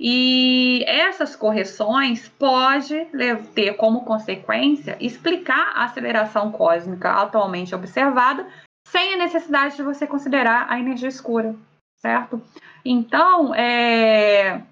e 0.00 0.84
essas 0.86 1.34
correções 1.34 2.28
pode 2.28 3.06
ter 3.54 3.74
como 3.74 4.04
consequência 4.04 4.96
explicar 5.00 5.72
a 5.74 5.84
aceleração 5.84 6.52
cósmica 6.52 7.10
atualmente 7.10 7.74
observada 7.74 8.46
sem 8.86 9.14
a 9.14 9.16
necessidade 9.16 9.76
de 9.76 9.82
você 9.82 10.06
considerar 10.06 10.66
a 10.70 10.78
energia 10.78 11.08
escura, 11.08 11.54
certo? 11.96 12.40
Então, 12.84 13.52
é, 13.54 14.62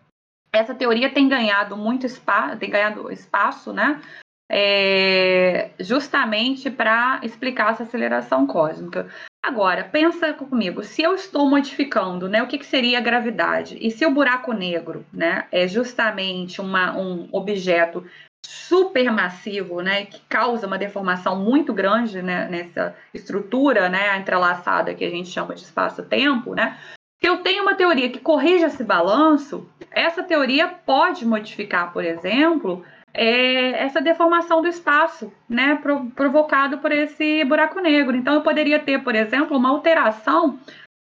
essa 0.52 0.74
teoria 0.74 1.12
tem 1.12 1.28
ganhado 1.28 1.76
muito 1.76 2.06
espaço, 2.06 2.56
tem 2.56 2.70
ganhado 2.70 3.10
espaço, 3.12 3.72
né? 3.72 4.00
É, 4.48 5.70
justamente 5.80 6.70
para 6.70 7.20
explicar 7.22 7.72
essa 7.72 7.82
aceleração 7.82 8.46
cósmica. 8.46 9.08
Agora, 9.42 9.84
pensa 9.84 10.32
comigo, 10.32 10.82
se 10.82 11.02
eu 11.02 11.14
estou 11.14 11.48
modificando, 11.48 12.28
né, 12.28 12.42
o 12.42 12.48
que, 12.48 12.58
que 12.58 12.66
seria 12.66 12.98
a 12.98 13.00
gravidade? 13.00 13.78
E 13.80 13.90
se 13.90 14.04
o 14.04 14.10
buraco 14.10 14.52
negro, 14.52 15.06
né, 15.12 15.46
é 15.52 15.68
justamente 15.68 16.60
uma, 16.60 16.96
um 16.96 17.28
objeto 17.30 18.04
supermassivo, 18.44 19.80
né, 19.82 20.06
que 20.06 20.20
causa 20.28 20.66
uma 20.66 20.78
deformação 20.78 21.36
muito 21.36 21.72
grande 21.72 22.22
né, 22.22 22.48
nessa 22.48 22.96
estrutura, 23.14 23.88
né, 23.88 24.16
entrelaçada 24.16 24.94
que 24.94 25.04
a 25.04 25.10
gente 25.10 25.28
chama 25.28 25.54
de 25.54 25.62
espaço-tempo, 25.62 26.54
né? 26.54 26.78
Se 27.20 27.28
eu 27.28 27.38
tenho 27.38 27.62
uma 27.62 27.74
teoria 27.74 28.10
que 28.10 28.18
corrige 28.18 28.64
esse 28.64 28.84
balanço, 28.84 29.68
essa 29.90 30.22
teoria 30.22 30.68
pode 30.68 31.24
modificar, 31.24 31.92
por 31.92 32.04
exemplo, 32.04 32.84
é 33.16 33.82
essa 33.82 34.00
deformação 34.00 34.60
do 34.60 34.68
espaço, 34.68 35.32
né, 35.48 35.80
provocado 36.14 36.78
por 36.78 36.92
esse 36.92 37.44
buraco 37.44 37.80
negro. 37.80 38.14
Então, 38.14 38.34
eu 38.34 38.42
poderia 38.42 38.78
ter, 38.78 39.02
por 39.02 39.14
exemplo, 39.14 39.56
uma 39.56 39.70
alteração 39.70 40.58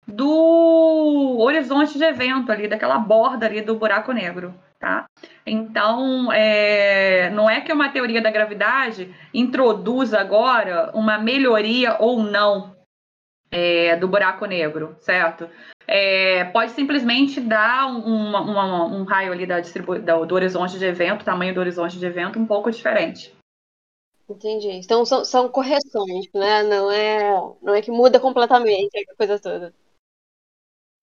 do 0.08 1.38
horizonte 1.40 1.98
de 1.98 2.04
evento 2.04 2.52
ali, 2.52 2.68
daquela 2.68 2.98
borda 2.98 3.46
ali 3.46 3.62
do 3.62 3.76
buraco 3.76 4.12
negro, 4.12 4.54
tá? 4.80 5.06
Então, 5.46 6.32
é, 6.32 7.30
não 7.32 7.50
é 7.50 7.60
que 7.60 7.74
uma 7.74 7.90
teoria 7.90 8.22
da 8.22 8.32
gravidade 8.32 9.14
introduz 9.34 10.14
agora 10.14 10.92
uma 10.94 11.18
melhoria 11.18 11.98
ou 12.00 12.22
não 12.22 12.76
é, 13.52 13.96
do 13.96 14.08
buraco 14.08 14.46
negro, 14.46 14.96
certo? 15.00 15.50
É, 15.88 16.46
pode 16.46 16.72
simplesmente 16.72 17.40
dar 17.40 17.88
um, 17.88 19.00
um 19.00 19.04
raio 19.04 19.32
ali 19.32 19.46
da 19.46 19.60
do, 19.60 20.26
do 20.26 20.36
horizonte 20.36 20.80
de 20.80 20.86
evento, 20.86 21.26
tamanho 21.26 21.54
do 21.54 21.60
horizonte 21.60 22.00
de 22.00 22.06
evento 22.06 22.40
um 22.40 22.46
pouco 22.46 22.72
diferente. 22.72 23.34
Entendi. 24.28 24.70
Então 24.72 25.06
são, 25.06 25.24
são 25.24 25.50
correções, 25.50 26.28
né? 26.34 26.64
Não 26.64 26.92
é, 26.92 27.54
não 27.62 27.76
é 27.76 27.82
que 27.82 27.92
muda 27.92 28.20
completamente 28.20 28.98
a 28.98 29.16
coisa 29.16 29.40
toda. 29.40 29.74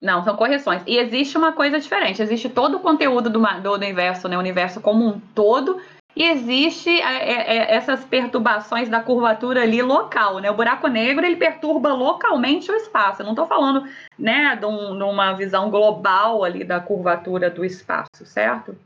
Não, 0.01 0.25
são 0.25 0.37
correções. 0.37 0.83
E 0.85 0.97
existe 0.97 1.39
uma 1.39 1.53
coisa 1.53 1.79
diferente. 1.79 2.21
Existe 2.21 2.49
todo 2.49 2.79
o 2.79 2.81
conteúdo 2.81 3.31
do, 3.31 3.39
do 3.39 3.73
universo, 3.73 4.29
né? 4.29 4.37
O 4.37 4.41
universo 4.41 4.81
como 4.81 5.07
um 5.07 5.21
todo, 5.21 5.81
e 6.15 6.25
existe 6.25 6.91
é, 6.91 7.31
é, 7.31 7.57
é, 7.57 7.75
essas 7.75 8.05
perturbações 8.05 8.89
da 8.89 9.01
curvatura 9.01 9.63
ali 9.63 9.81
local, 9.81 10.39
né? 10.39 10.51
O 10.51 10.55
buraco 10.55 10.87
negro 10.87 11.25
ele 11.25 11.37
perturba 11.37 11.93
localmente 11.93 12.71
o 12.71 12.77
espaço. 12.77 13.23
Eu 13.23 13.25
não 13.25 13.33
estou 13.33 13.47
falando, 13.47 13.89
né, 14.19 14.55
de, 14.57 14.67
um, 14.67 14.97
de, 14.97 15.03
uma 15.03 15.33
visão 15.33 15.71
global 15.71 16.45
ali 16.45 16.65
da 16.65 16.81
curvatura 16.81 17.49
do 17.51 17.65
espaço, 17.65 18.27
certo? 18.27 18.77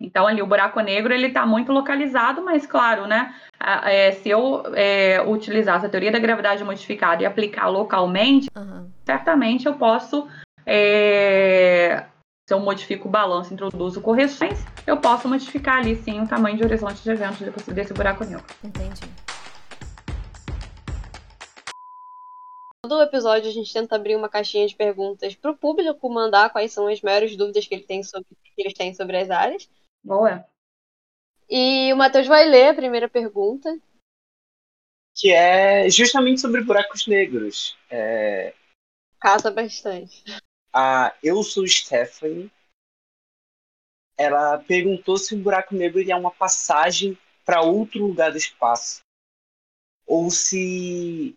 Então 0.00 0.26
ali 0.26 0.42
o 0.42 0.46
buraco 0.46 0.80
negro 0.80 1.12
ele 1.12 1.28
está 1.28 1.46
muito 1.46 1.72
localizado, 1.72 2.42
mas 2.42 2.66
claro, 2.66 3.06
né? 3.06 3.34
É, 3.84 4.12
se 4.12 4.30
eu 4.30 4.62
é, 4.74 5.22
utilizar 5.22 5.76
essa 5.76 5.88
teoria 5.88 6.10
da 6.10 6.18
gravidade 6.18 6.64
modificada 6.64 7.22
e 7.22 7.26
aplicar 7.26 7.68
localmente, 7.68 8.48
uhum. 8.56 8.90
certamente 9.04 9.66
eu 9.66 9.74
posso 9.74 10.26
é, 10.66 12.04
se 12.50 12.54
eu 12.54 12.58
modifico 12.58 13.06
o 13.06 13.10
balanço, 13.10 13.54
introduzo 13.54 14.00
correções, 14.00 14.58
eu 14.84 15.00
posso 15.00 15.28
modificar 15.28 15.78
ali 15.78 15.94
sim 15.94 16.20
o 16.20 16.26
tamanho 16.26 16.56
de 16.56 16.64
horizonte 16.64 17.00
de 17.00 17.08
eventos 17.08 17.38
desse 17.68 17.94
buraco 17.94 18.24
negro. 18.24 18.44
Entendi. 18.64 19.02
Todo 22.82 23.02
episódio 23.02 23.48
a 23.48 23.52
gente 23.52 23.72
tenta 23.72 23.94
abrir 23.94 24.16
uma 24.16 24.28
caixinha 24.28 24.66
de 24.66 24.74
perguntas 24.74 25.32
para 25.36 25.52
o 25.52 25.56
público 25.56 26.10
mandar 26.10 26.50
quais 26.50 26.72
são 26.72 26.88
as 26.88 27.00
maiores 27.00 27.36
dúvidas 27.36 27.68
que, 27.68 27.72
ele 27.76 27.84
tem 27.84 28.02
sobre, 28.02 28.26
que 28.56 28.62
eles 28.62 28.74
têm 28.74 28.92
sobre 28.94 29.16
as 29.16 29.30
áreas. 29.30 29.70
Boa. 30.02 30.44
E 31.48 31.92
o 31.92 31.96
Matheus 31.96 32.26
vai 32.26 32.46
ler 32.46 32.70
a 32.70 32.74
primeira 32.74 33.08
pergunta. 33.08 33.78
Que 35.14 35.30
é 35.30 35.88
justamente 35.88 36.40
sobre 36.40 36.64
buracos 36.64 37.06
negros. 37.06 37.78
É... 37.88 38.52
Casa 39.20 39.52
bastante 39.52 40.24
a 40.72 41.14
Eu 41.22 41.42
Sou 41.42 41.66
Stephanie, 41.66 42.50
ela 44.16 44.58
perguntou 44.58 45.16
se 45.16 45.34
um 45.34 45.42
buraco 45.42 45.74
negro 45.74 46.02
é 46.08 46.14
uma 46.14 46.30
passagem 46.30 47.16
para 47.44 47.62
outro 47.62 48.06
lugar 48.06 48.30
do 48.30 48.38
espaço. 48.38 49.00
Ou 50.06 50.30
se 50.30 51.36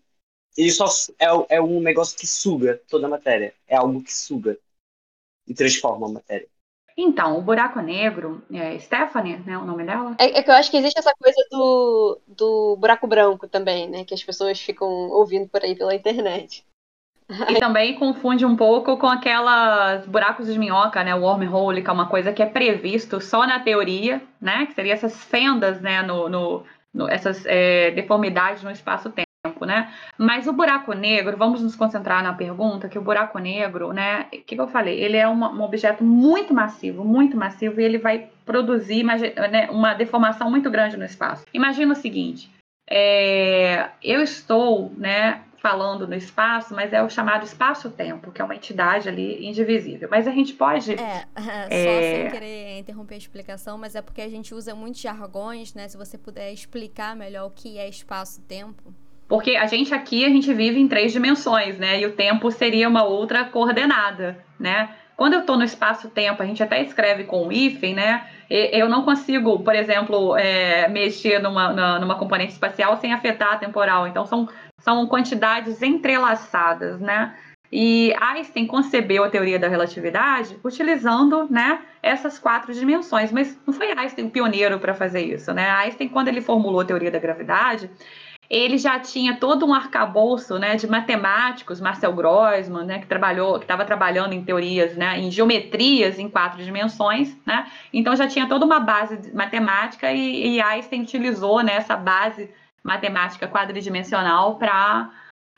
ele 0.57 0.71
só 0.71 0.85
é, 1.17 1.55
é 1.55 1.61
um 1.61 1.79
negócio 1.79 2.17
que 2.17 2.27
suga 2.27 2.81
toda 2.89 3.07
a 3.07 3.09
matéria. 3.09 3.53
É 3.67 3.75
algo 3.75 4.03
que 4.03 4.13
suga 4.13 4.57
e 5.47 5.53
transforma 5.53 6.07
a 6.07 6.11
matéria. 6.11 6.47
Então, 6.95 7.39
o 7.39 7.41
buraco 7.41 7.79
negro, 7.79 8.43
é 8.51 8.77
Stephanie, 8.77 9.37
né, 9.39 9.57
o 9.57 9.65
nome 9.65 9.83
dela? 9.83 10.15
É, 10.19 10.39
é, 10.39 10.43
que 10.43 10.49
eu 10.49 10.53
acho 10.53 10.69
que 10.69 10.77
existe 10.77 10.99
essa 10.99 11.13
coisa 11.19 11.37
do, 11.49 12.21
do 12.27 12.75
buraco 12.77 13.07
branco 13.07 13.47
também, 13.47 13.89
né, 13.89 14.05
que 14.05 14.13
as 14.13 14.23
pessoas 14.23 14.59
ficam 14.59 14.87
ouvindo 15.09 15.49
por 15.49 15.63
aí 15.63 15.75
pela 15.75 15.95
internet. 15.95 16.63
E 17.49 17.59
também 17.59 17.95
confunde 17.95 18.45
um 18.45 18.55
pouco 18.55 18.97
com 18.97 19.07
aquelas 19.07 20.05
buracos 20.05 20.51
de 20.51 20.59
minhoca, 20.59 21.03
né? 21.03 21.15
O 21.15 21.21
wormhole, 21.21 21.81
que 21.81 21.89
é 21.89 21.93
uma 21.93 22.07
coisa 22.07 22.33
que 22.33 22.43
é 22.43 22.45
previsto 22.45 23.21
só 23.21 23.45
na 23.47 23.59
teoria, 23.59 24.21
né? 24.41 24.65
Que 24.65 24.73
seria 24.73 24.93
essas 24.93 25.23
fendas, 25.23 25.81
né? 25.81 26.01
No, 26.01 26.29
no, 26.29 26.63
no 26.93 27.09
essas 27.09 27.45
é, 27.45 27.91
deformidades 27.91 28.61
no 28.63 28.71
espaço-tempo, 28.71 29.65
né? 29.65 29.91
Mas 30.17 30.47
o 30.47 30.53
buraco 30.53 30.93
negro, 30.93 31.37
vamos 31.37 31.61
nos 31.61 31.75
concentrar 31.75 32.21
na 32.21 32.33
pergunta, 32.33 32.89
que 32.89 32.99
o 32.99 33.01
buraco 33.01 33.39
negro, 33.39 33.93
né? 33.93 34.27
O 34.27 34.29
que, 34.29 34.55
que 34.55 34.61
eu 34.61 34.67
falei? 34.67 34.99
Ele 34.99 35.17
é 35.17 35.27
uma, 35.27 35.51
um 35.51 35.61
objeto 35.61 36.03
muito 36.03 36.53
massivo, 36.53 37.03
muito 37.03 37.37
massivo, 37.37 37.79
e 37.79 37.83
ele 37.83 37.97
vai 37.97 38.29
produzir 38.45 39.03
né, 39.03 39.69
uma 39.71 39.93
deformação 39.93 40.49
muito 40.49 40.69
grande 40.69 40.97
no 40.97 41.05
espaço. 41.05 41.45
Imagina 41.53 41.93
o 41.93 41.95
seguinte, 41.95 42.51
é, 42.89 43.89
eu 44.03 44.21
estou, 44.21 44.91
né? 44.97 45.41
Falando 45.63 46.05
no 46.05 46.13
espaço, 46.13 46.75
mas 46.75 46.91
é 46.91 47.01
o 47.01 47.09
chamado 47.09 47.45
espaço-tempo, 47.45 48.33
que 48.33 48.41
é 48.41 48.43
uma 48.45 48.53
entidade 48.53 49.07
ali 49.07 49.47
indivisível. 49.47 50.09
Mas 50.11 50.27
a 50.27 50.31
gente 50.31 50.51
pode. 50.53 50.91
É, 50.91 51.23
só 51.39 51.69
é... 51.69 52.21
sem 52.21 52.31
querer 52.31 52.79
interromper 52.79 53.15
a 53.15 53.17
explicação, 53.17 53.77
mas 53.77 53.95
é 53.95 54.01
porque 54.01 54.21
a 54.21 54.29
gente 54.29 54.53
usa 54.53 54.75
muitos 54.75 54.99
jargões, 54.99 55.73
né? 55.73 55.87
Se 55.87 55.95
você 55.95 56.17
puder 56.17 56.51
explicar 56.51 57.15
melhor 57.15 57.47
o 57.47 57.49
que 57.49 57.77
é 57.77 57.87
espaço-tempo. 57.87 58.93
Porque 59.25 59.55
a 59.55 59.65
gente 59.65 59.93
aqui, 59.93 60.25
a 60.25 60.29
gente 60.29 60.53
vive 60.53 60.81
em 60.81 60.87
três 60.87 61.13
dimensões, 61.13 61.79
né? 61.79 61.97
E 62.01 62.05
o 62.05 62.11
tempo 62.11 62.51
seria 62.51 62.89
uma 62.89 63.05
outra 63.05 63.45
coordenada, 63.45 64.43
né? 64.59 64.89
Quando 65.15 65.33
eu 65.33 65.39
estou 65.39 65.57
no 65.57 65.63
espaço-tempo, 65.63 66.43
a 66.43 66.45
gente 66.45 66.61
até 66.61 66.81
escreve 66.81 67.23
com 67.23 67.47
o 67.47 67.51
hífen, 67.53 67.93
né? 67.93 68.27
Eu 68.49 68.89
não 68.89 69.03
consigo, 69.03 69.59
por 69.59 69.73
exemplo, 69.73 70.35
é, 70.35 70.89
mexer 70.89 71.39
numa, 71.39 71.99
numa 71.99 72.15
componente 72.15 72.51
espacial 72.51 72.97
sem 72.97 73.13
afetar 73.13 73.53
a 73.53 73.57
temporal. 73.57 74.07
Então, 74.07 74.25
são, 74.25 74.49
são 74.83 75.07
quantidades 75.07 75.81
entrelaçadas, 75.81 76.99
né? 76.99 77.33
E 77.71 78.13
Einstein 78.19 78.67
concebeu 78.67 79.23
a 79.23 79.29
teoria 79.29 79.57
da 79.57 79.67
relatividade 79.67 80.55
utilizando 80.63 81.47
né, 81.49 81.79
essas 82.03 82.37
quatro 82.37 82.71
dimensões, 82.71 83.31
mas 83.31 83.57
não 83.65 83.73
foi 83.73 83.91
Einstein 83.91 84.27
o 84.27 84.29
pioneiro 84.29 84.77
para 84.77 84.93
fazer 84.93 85.21
isso. 85.21 85.51
Né? 85.51 85.67
Einstein, 85.71 86.07
quando 86.07 86.27
ele 86.27 86.39
formulou 86.39 86.81
a 86.81 86.85
teoria 86.85 87.09
da 87.09 87.17
gravidade, 87.17 87.89
ele 88.47 88.77
já 88.77 88.99
tinha 88.99 89.37
todo 89.37 89.65
um 89.65 89.73
arcabouço 89.73 90.59
né, 90.59 90.75
de 90.75 90.85
matemáticos, 90.85 91.81
Marcel 91.81 92.13
Grossman, 92.13 92.85
né, 92.85 92.99
que 92.99 93.07
trabalhou, 93.07 93.57
que 93.57 93.63
estava 93.63 93.85
trabalhando 93.85 94.33
em 94.33 94.43
teorias, 94.43 94.95
né, 94.95 95.17
em 95.17 95.31
geometrias 95.31 96.19
em 96.19 96.29
quatro 96.29 96.63
dimensões, 96.63 97.35
né, 97.43 97.65
então 97.91 98.15
já 98.15 98.27
tinha 98.27 98.47
toda 98.47 98.65
uma 98.65 98.79
base 98.79 99.33
matemática 99.33 100.11
e, 100.11 100.57
e 100.57 100.61
Einstein 100.61 101.01
utilizou 101.01 101.63
né, 101.63 101.73
essa 101.73 101.95
base 101.95 102.51
matemática 102.83 103.47
quadridimensional 103.47 104.57
para 104.57 105.11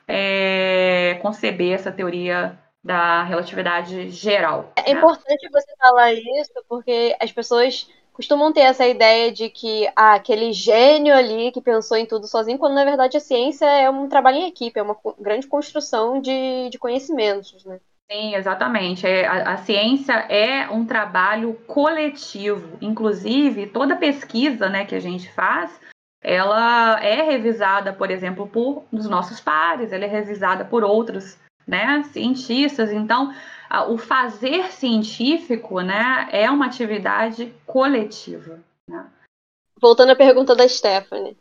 é, 0.06 1.18
conceber 1.20 1.72
essa 1.72 1.90
teoria 1.90 2.58
da 2.82 3.24
relatividade 3.24 4.10
geral. 4.10 4.72
É 4.76 4.92
né? 4.92 4.98
importante 4.98 5.48
você 5.50 5.76
falar 5.76 6.12
isso 6.12 6.52
porque 6.68 7.16
as 7.20 7.32
pessoas 7.32 7.90
costumam 8.12 8.52
ter 8.52 8.60
essa 8.60 8.86
ideia 8.86 9.30
de 9.30 9.50
que 9.50 9.86
ah, 9.94 10.14
aquele 10.14 10.52
gênio 10.52 11.12
ali 11.14 11.50
que 11.52 11.60
pensou 11.60 11.98
em 11.98 12.06
tudo 12.06 12.26
sozinho, 12.26 12.58
quando 12.58 12.74
na 12.74 12.84
verdade 12.84 13.16
a 13.16 13.20
ciência 13.20 13.66
é 13.66 13.90
um 13.90 14.08
trabalho 14.08 14.38
em 14.38 14.46
equipe, 14.46 14.78
é 14.78 14.82
uma 14.82 14.96
grande 15.20 15.46
construção 15.46 16.20
de, 16.20 16.70
de 16.70 16.78
conhecimentos, 16.78 17.64
né? 17.64 17.78
Sim, 18.10 18.36
exatamente. 18.36 19.04
É, 19.04 19.26
a, 19.26 19.54
a, 19.54 19.56
ciência 19.58 20.12
é 20.12 20.70
um 20.70 20.86
trabalho 20.86 21.54
coletivo. 21.66 22.78
Inclusive, 22.80 23.66
toda 23.66 23.96
pesquisa 23.96 24.68
né, 24.68 24.84
que 24.84 24.94
a 24.94 25.00
gente 25.00 25.30
faz, 25.32 25.78
ela 26.22 27.02
é 27.04 27.22
revisada, 27.22 27.92
por 27.92 28.10
exemplo, 28.10 28.48
por 28.48 28.84
os 28.92 29.08
nossos 29.08 29.40
pares, 29.40 29.92
ela 29.92 30.04
é 30.04 30.08
revisada 30.08 30.64
por 30.64 30.82
outros 30.82 31.38
né, 31.66 32.02
cientistas. 32.04 32.92
Então, 32.92 33.34
o 33.88 33.98
fazer 33.98 34.72
científico, 34.72 35.80
né, 35.80 36.28
é 36.30 36.50
uma 36.50 36.66
atividade 36.66 37.52
coletiva. 37.66 38.60
Né? 38.88 39.06
Voltando 39.80 40.12
à 40.12 40.16
pergunta 40.16 40.54
da 40.54 40.66
Stephanie. 40.68 41.36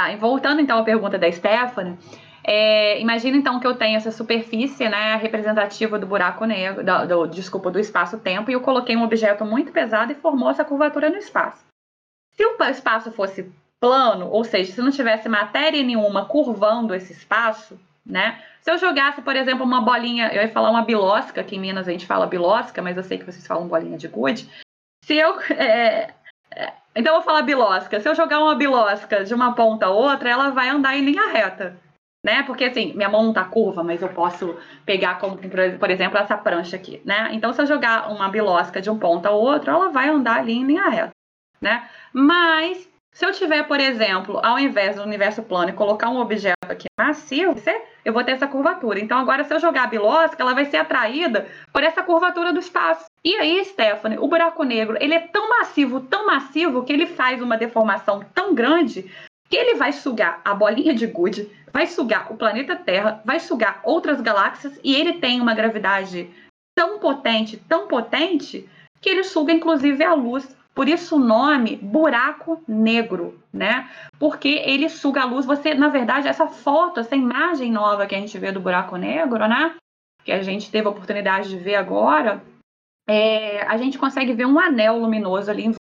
Ah, 0.00 0.14
voltando 0.16 0.60
então 0.60 0.78
à 0.78 0.84
pergunta 0.84 1.18
da 1.18 1.30
Stephanie, 1.30 1.98
é, 2.42 2.98
imagina 3.00 3.36
então 3.36 3.60
que 3.60 3.66
eu 3.66 3.76
tenho 3.76 3.96
essa 3.96 4.10
superfície, 4.10 4.88
né, 4.88 5.16
representativa 5.16 5.98
do 5.98 6.06
buraco 6.06 6.44
negro, 6.46 6.82
do, 6.82 7.06
do, 7.06 7.26
desculpa, 7.26 7.70
do 7.70 7.78
espaço-tempo, 7.78 8.50
e 8.50 8.54
eu 8.54 8.62
coloquei 8.62 8.96
um 8.96 9.02
objeto 9.02 9.44
muito 9.44 9.72
pesado 9.72 10.12
e 10.12 10.14
formou 10.14 10.50
essa 10.50 10.64
curvatura 10.64 11.10
no 11.10 11.16
espaço. 11.16 11.64
Se 12.32 12.44
o 12.44 12.64
espaço 12.64 13.12
fosse 13.12 13.52
plano, 13.80 14.28
ou 14.30 14.44
seja, 14.44 14.72
se 14.72 14.80
não 14.80 14.90
tivesse 14.90 15.28
matéria 15.28 15.82
nenhuma 15.82 16.26
curvando 16.26 16.94
esse 16.94 17.12
espaço, 17.12 17.80
né, 18.04 18.42
se 18.60 18.70
eu 18.70 18.78
jogasse, 18.78 19.22
por 19.22 19.34
exemplo, 19.34 19.64
uma 19.64 19.80
bolinha, 19.80 20.28
eu 20.32 20.42
ia 20.42 20.48
falar 20.48 20.70
uma 20.70 20.82
bilosca, 20.82 21.42
que 21.42 21.56
em 21.56 21.60
Minas 21.60 21.88
a 21.88 21.92
gente 21.92 22.06
fala 22.06 22.26
bilosca, 22.26 22.82
mas 22.82 22.96
eu 22.96 23.02
sei 23.02 23.18
que 23.18 23.24
vocês 23.24 23.46
falam 23.46 23.66
bolinha 23.66 23.96
de 23.96 24.08
gude. 24.08 24.48
Se 25.04 25.16
eu. 25.16 25.38
É, 25.50 26.14
é, 26.52 26.72
então 26.96 27.14
eu 27.14 27.20
vou 27.20 27.24
falar 27.24 27.42
bilosca. 27.42 28.00
Se 28.00 28.08
eu 28.08 28.14
jogar 28.14 28.40
uma 28.40 28.56
bilosca 28.56 29.24
de 29.24 29.32
uma 29.32 29.54
ponta 29.54 29.86
a 29.86 29.90
outra, 29.90 30.28
ela 30.28 30.50
vai 30.50 30.68
andar 30.68 30.96
em 30.96 31.04
linha 31.04 31.28
reta. 31.28 31.76
Né? 32.24 32.42
Porque 32.42 32.64
assim, 32.64 32.92
minha 32.92 33.08
mão 33.08 33.22
não 33.22 33.32
tá 33.32 33.44
curva, 33.44 33.82
mas 33.82 34.02
eu 34.02 34.08
posso 34.08 34.58
pegar 34.84 35.18
como, 35.18 35.38
por 35.78 35.90
exemplo, 35.90 36.18
essa 36.18 36.36
prancha 36.36 36.76
aqui, 36.76 37.00
né? 37.04 37.30
Então, 37.32 37.52
se 37.52 37.62
eu 37.62 37.66
jogar 37.66 38.12
uma 38.12 38.28
bilosca 38.28 38.80
de 38.80 38.90
um 38.90 38.98
ponto 38.98 39.24
a 39.26 39.30
outro, 39.30 39.70
ela 39.70 39.88
vai 39.88 40.08
andar 40.08 40.38
ali 40.38 40.52
em 40.52 40.66
linha 40.66 40.88
reta, 40.88 41.12
né? 41.62 41.88
Mas 42.12 42.89
se 43.12 43.26
eu 43.26 43.32
tiver, 43.32 43.64
por 43.64 43.80
exemplo, 43.80 44.40
ao 44.42 44.58
invés 44.58 44.96
do 44.96 45.02
universo 45.02 45.42
plano 45.42 45.70
e 45.70 45.74
colocar 45.74 46.08
um 46.08 46.20
objeto 46.20 46.56
aqui 46.68 46.86
macio, 46.98 47.54
eu 48.04 48.12
vou 48.12 48.24
ter 48.24 48.32
essa 48.32 48.46
curvatura. 48.46 49.00
Então, 49.00 49.18
agora, 49.18 49.44
se 49.44 49.52
eu 49.52 49.60
jogar 49.60 49.84
a 49.84 49.88
bilosca, 49.88 50.40
ela 50.40 50.54
vai 50.54 50.64
ser 50.64 50.78
atraída 50.78 51.46
por 51.72 51.82
essa 51.82 52.02
curvatura 52.02 52.52
do 52.52 52.60
espaço. 52.60 53.06
E 53.24 53.34
aí, 53.34 53.64
Stephanie, 53.64 54.18
o 54.18 54.28
buraco 54.28 54.62
negro, 54.62 54.96
ele 55.00 55.14
é 55.14 55.20
tão 55.20 55.48
massivo, 55.48 56.00
tão 56.00 56.26
massivo, 56.26 56.84
que 56.84 56.92
ele 56.92 57.06
faz 57.06 57.42
uma 57.42 57.58
deformação 57.58 58.24
tão 58.32 58.54
grande 58.54 59.10
que 59.50 59.56
ele 59.56 59.74
vai 59.74 59.92
sugar 59.92 60.40
a 60.44 60.54
bolinha 60.54 60.94
de 60.94 61.06
gude, 61.08 61.50
vai 61.72 61.86
sugar 61.88 62.32
o 62.32 62.36
planeta 62.36 62.76
Terra, 62.76 63.20
vai 63.24 63.40
sugar 63.40 63.80
outras 63.82 64.20
galáxias 64.20 64.78
e 64.84 64.94
ele 64.94 65.14
tem 65.14 65.40
uma 65.40 65.54
gravidade 65.54 66.30
tão 66.74 67.00
potente, 67.00 67.56
tão 67.56 67.88
potente, 67.88 68.68
que 69.00 69.10
ele 69.10 69.24
suga 69.24 69.52
inclusive 69.52 70.04
a 70.04 70.14
luz 70.14 70.56
por 70.74 70.88
isso 70.88 71.16
o 71.16 71.18
nome 71.18 71.76
buraco 71.76 72.62
negro, 72.66 73.40
né? 73.52 73.90
Porque 74.18 74.62
ele 74.64 74.88
suga 74.88 75.22
a 75.22 75.24
luz. 75.24 75.44
Você, 75.44 75.74
na 75.74 75.88
verdade, 75.88 76.28
essa 76.28 76.46
foto, 76.46 77.00
essa 77.00 77.16
imagem 77.16 77.70
nova 77.70 78.06
que 78.06 78.14
a 78.14 78.18
gente 78.18 78.38
vê 78.38 78.52
do 78.52 78.60
buraco 78.60 78.96
negro, 78.96 79.46
né? 79.46 79.74
Que 80.24 80.32
a 80.32 80.42
gente 80.42 80.70
teve 80.70 80.86
a 80.86 80.90
oportunidade 80.90 81.48
de 81.48 81.56
ver 81.56 81.74
agora, 81.74 82.42
é, 83.08 83.62
a 83.62 83.76
gente 83.76 83.98
consegue 83.98 84.32
ver 84.32 84.46
um 84.46 84.58
anel 84.58 84.98
luminoso 84.98 85.50
ali 85.50 85.66
em 85.66 85.74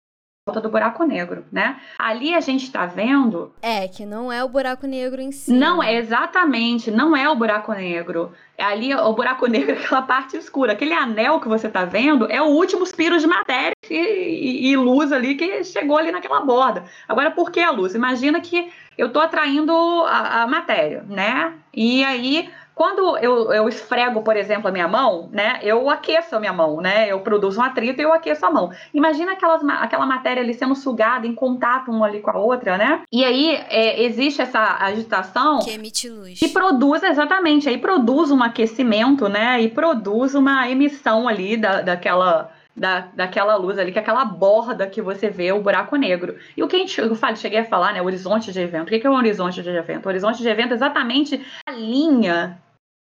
volta 0.48 0.60
do 0.62 0.70
buraco 0.70 1.04
negro, 1.04 1.44
né? 1.52 1.76
Ali 1.98 2.34
a 2.34 2.40
gente 2.40 2.64
está 2.64 2.86
vendo. 2.86 3.52
É, 3.60 3.86
que 3.86 4.06
não 4.06 4.32
é 4.32 4.42
o 4.42 4.48
buraco 4.48 4.86
negro 4.86 5.20
em 5.20 5.30
si. 5.30 5.52
Não, 5.52 5.82
é 5.82 5.94
exatamente, 5.94 6.90
não 6.90 7.14
é 7.14 7.28
o 7.28 7.36
buraco 7.36 7.72
negro. 7.72 8.32
Ali, 8.58 8.94
o 8.94 9.12
buraco 9.12 9.46
negro 9.46 9.72
é 9.72 9.74
aquela 9.74 10.02
parte 10.02 10.36
escura. 10.36 10.72
Aquele 10.72 10.94
anel 10.94 11.38
que 11.38 11.48
você 11.48 11.66
está 11.66 11.84
vendo 11.84 12.26
é 12.30 12.40
o 12.40 12.46
último 12.46 12.84
spiro 12.86 13.18
de 13.18 13.26
matéria 13.26 13.74
e, 13.90 13.94
e, 13.94 14.70
e, 14.70 14.76
luz 14.76 15.12
ali 15.12 15.34
que 15.34 15.62
chegou 15.64 15.98
ali 15.98 16.10
naquela 16.10 16.40
borda. 16.40 16.84
Agora, 17.06 17.30
por 17.30 17.50
que 17.50 17.60
a 17.60 17.70
luz? 17.70 17.94
Imagina 17.94 18.40
que 18.40 18.70
eu 18.96 19.08
estou 19.08 19.22
atraindo 19.22 19.72
a, 20.06 20.42
a 20.42 20.46
matéria, 20.46 21.04
né? 21.08 21.52
E 21.74 22.02
aí 22.02 22.48
quando 22.78 23.18
eu, 23.18 23.52
eu 23.52 23.68
esfrego, 23.68 24.22
por 24.22 24.36
exemplo, 24.36 24.68
a 24.68 24.70
minha 24.70 24.86
mão, 24.86 25.28
né? 25.32 25.58
Eu 25.64 25.90
aqueço 25.90 26.36
a 26.36 26.38
minha 26.38 26.52
mão, 26.52 26.80
né? 26.80 27.10
Eu 27.10 27.18
produzo 27.18 27.58
um 27.58 27.64
atrito 27.64 28.00
e 28.00 28.04
eu 28.04 28.12
aqueço 28.12 28.46
a 28.46 28.52
mão. 28.52 28.70
Imagina 28.94 29.32
aquelas, 29.32 29.64
aquela 29.80 30.06
matéria 30.06 30.44
ali 30.44 30.54
sendo 30.54 30.76
sugada 30.76 31.26
em 31.26 31.34
contato 31.34 31.90
uma 31.90 32.06
ali 32.06 32.20
com 32.20 32.30
a 32.30 32.38
outra, 32.38 32.78
né? 32.78 33.02
E 33.10 33.24
aí 33.24 33.56
é, 33.68 34.04
existe 34.04 34.40
essa 34.40 34.76
agitação. 34.78 35.58
Que 35.58 35.72
emite 35.72 36.08
luz. 36.08 36.40
E 36.40 36.48
produz, 36.50 37.02
exatamente, 37.02 37.68
aí 37.68 37.78
produz 37.78 38.30
um 38.30 38.40
aquecimento, 38.44 39.28
né? 39.28 39.60
E 39.60 39.68
produz 39.68 40.36
uma 40.36 40.70
emissão 40.70 41.26
ali 41.26 41.56
da, 41.56 41.80
daquela. 41.80 42.52
Da, 42.76 43.08
daquela 43.12 43.56
luz 43.56 43.76
ali, 43.76 43.90
que 43.90 43.98
é 43.98 44.02
aquela 44.02 44.24
borda 44.24 44.86
que 44.86 45.02
você 45.02 45.28
vê 45.28 45.50
o 45.50 45.60
buraco 45.60 45.96
negro. 45.96 46.36
E 46.56 46.62
o 46.62 46.68
que 46.68 46.76
a 46.76 46.78
gente, 46.78 47.00
eu 47.00 47.16
falei, 47.16 47.34
cheguei 47.34 47.58
a 47.58 47.64
falar, 47.64 47.92
né, 47.92 48.00
horizonte 48.00 48.52
de 48.52 48.60
evento. 48.60 48.86
O 48.86 48.90
que 48.90 49.04
é 49.04 49.10
o 49.10 49.14
horizonte 49.14 49.60
de 49.60 49.68
evento? 49.68 50.06
O 50.06 50.08
horizonte 50.08 50.40
de 50.40 50.48
evento 50.48 50.70
é 50.70 50.74
exatamente 50.74 51.44
a 51.66 51.72
linha 51.72 52.56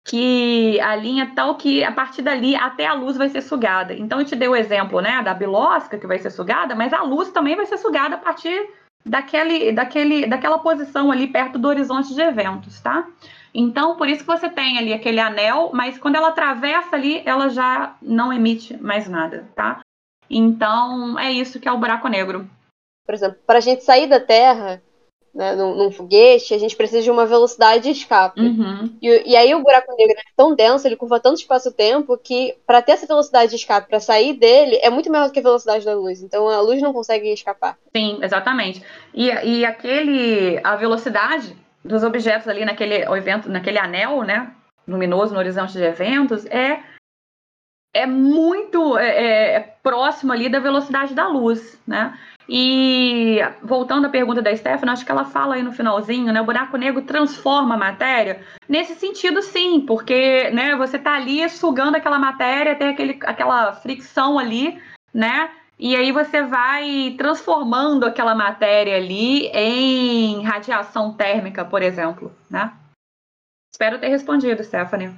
que 0.04 0.80
a 0.82 0.96
linha 0.96 1.32
tal 1.36 1.56
que 1.56 1.84
a 1.84 1.92
partir 1.92 2.22
dali 2.22 2.56
até 2.56 2.88
a 2.88 2.94
luz 2.94 3.18
vai 3.18 3.30
ser 3.30 3.42
sugada. 3.42 3.94
Então 3.94 4.20
eu 4.20 4.26
te 4.26 4.36
dei 4.36 4.48
o 4.48 4.56
exemplo, 4.56 5.00
né, 5.00 5.22
da 5.22 5.34
bilosca 5.34 5.98
que 5.98 6.08
vai 6.08 6.18
ser 6.18 6.32
sugada, 6.32 6.76
mas 6.76 6.92
a 6.94 7.04
luz 7.04 7.30
também 7.30 7.56
vai 7.56 7.66
ser 7.66 7.78
sugada 7.78 8.16
a 8.16 8.18
partir 8.18 8.70
daquele, 9.06 9.72
daquele, 9.72 10.26
daquela 10.26 10.60
posição 10.60 11.12
ali 11.12 11.28
perto 11.28 11.60
do 11.60 11.68
horizonte 11.68 12.14
de 12.14 12.22
eventos, 12.22 12.80
tá? 12.80 13.08
Então, 13.54 13.98
por 13.98 14.08
isso 14.08 14.22
que 14.22 14.28
você 14.28 14.50
tem 14.50 14.78
ali 14.78 14.94
aquele 14.94 15.20
anel, 15.20 15.72
mas 15.74 15.98
quando 15.98 16.16
ela 16.16 16.30
atravessa 16.30 16.96
ali, 16.96 17.22
ela 17.26 17.50
já 17.50 17.96
não 18.02 18.32
emite 18.32 18.82
mais 18.82 19.10
nada, 19.10 19.48
tá? 19.56 19.82
Então, 20.30 21.20
é 21.20 21.32
isso 21.32 21.60
que 21.60 21.68
é 21.68 21.72
o 21.72 21.78
buraco 21.78 22.08
negro. 22.08 22.50
Por 23.06 23.14
exemplo, 23.14 23.38
para 23.46 23.58
a 23.58 23.62
gente 23.62 23.84
sair 23.84 24.08
da 24.08 24.20
Terra, 24.20 24.82
né, 25.34 25.56
num, 25.56 25.76
num, 25.76 25.92
foguete, 25.92 26.54
a 26.54 26.58
gente 26.58 26.76
precisa 26.76 27.02
de 27.02 27.10
uma 27.10 27.26
velocidade 27.26 27.84
de 27.84 27.92
escape. 27.92 28.42
Uhum. 28.42 28.98
E, 29.02 29.32
e, 29.32 29.36
aí 29.36 29.54
o 29.56 29.62
buraco 29.62 29.96
negro 29.96 30.16
é 30.18 30.32
tão 30.36 30.54
denso, 30.54 30.88
ele 30.88 30.96
curva 30.96 31.20
tanto 31.20 31.40
espaço-tempo 31.40 32.18
que 32.18 32.56
para 32.66 32.82
ter 32.82 32.94
essa 32.94 33.08
velocidade 33.08 33.52
de 33.52 33.56
escape, 33.56 33.88
para 33.88 34.00
sair 34.00 34.34
dele, 34.34 34.78
é 34.82 34.90
muito 34.90 35.12
maior 35.12 35.28
do 35.28 35.34
que 35.34 35.40
a 35.40 35.44
velocidade 35.44 35.86
da 35.86 35.96
luz. 35.96 36.22
Então 36.22 36.48
a 36.50 36.60
luz 36.62 36.82
não 36.82 36.94
consegue 36.94 37.32
escapar. 37.32 37.78
Sim, 37.96 38.20
exatamente. 38.22 38.84
E, 39.14 39.28
e 39.28 39.66
aquele 39.66 40.60
a 40.64 40.76
velocidade 40.76 41.56
dos 41.84 42.04
objetos 42.04 42.48
ali 42.48 42.66
naquele 42.66 42.96
evento, 42.96 43.50
naquele 43.50 43.80
anel, 43.80 44.24
né, 44.24 44.54
luminoso 44.88 45.34
no 45.34 45.40
horizonte 45.40 45.74
de 45.74 45.84
eventos 45.84 46.46
é 46.48 46.84
é 47.94 48.06
muito 48.06 48.98
é, 48.98 49.56
é, 49.56 49.60
próximo 49.84 50.32
ali 50.32 50.50
da 50.50 50.60
velocidade 50.60 51.14
da 51.14 51.28
luz, 51.28 51.78
né? 51.86 52.18
E 52.48 53.40
voltando 53.62 54.08
à 54.08 54.10
pergunta 54.10 54.42
da 54.42 54.56
Stephanie, 54.56 54.92
acho 54.92 55.06
que 55.06 55.12
ela 55.12 55.26
fala 55.26 55.56
aí 55.56 55.64
no 55.64 55.72
finalzinho, 55.72 56.34
né? 56.34 56.42
O 56.42 56.46
buraco 56.46 56.78
negro 56.78 57.02
transforma 57.04 57.76
a 57.76 57.78
matéria. 57.78 58.42
Nesse 58.68 58.96
sentido, 58.96 59.42
sim, 59.42 59.82
porque 59.82 60.50
né, 60.52 60.76
você 60.76 60.98
está 60.98 61.16
ali 61.16 61.48
sugando 61.50 61.96
aquela 61.96 62.20
matéria, 62.20 62.76
tem 62.76 62.90
aquele, 62.90 63.20
aquela 63.24 63.74
fricção 63.74 64.38
ali, 64.38 64.82
né? 65.14 65.50
E 65.80 65.96
aí 65.96 66.12
você 66.12 66.44
vai 66.44 67.16
transformando 67.18 68.06
aquela 68.06 68.36
matéria 68.36 68.98
ali 68.98 69.48
em 69.48 70.44
radiação 70.44 71.14
térmica, 71.14 71.66
por 71.66 71.82
exemplo, 71.82 72.32
né? 72.50 72.74
Espero 73.74 73.98
ter 73.98 74.10
respondido, 74.10 74.64
Stephanie. 74.64 75.12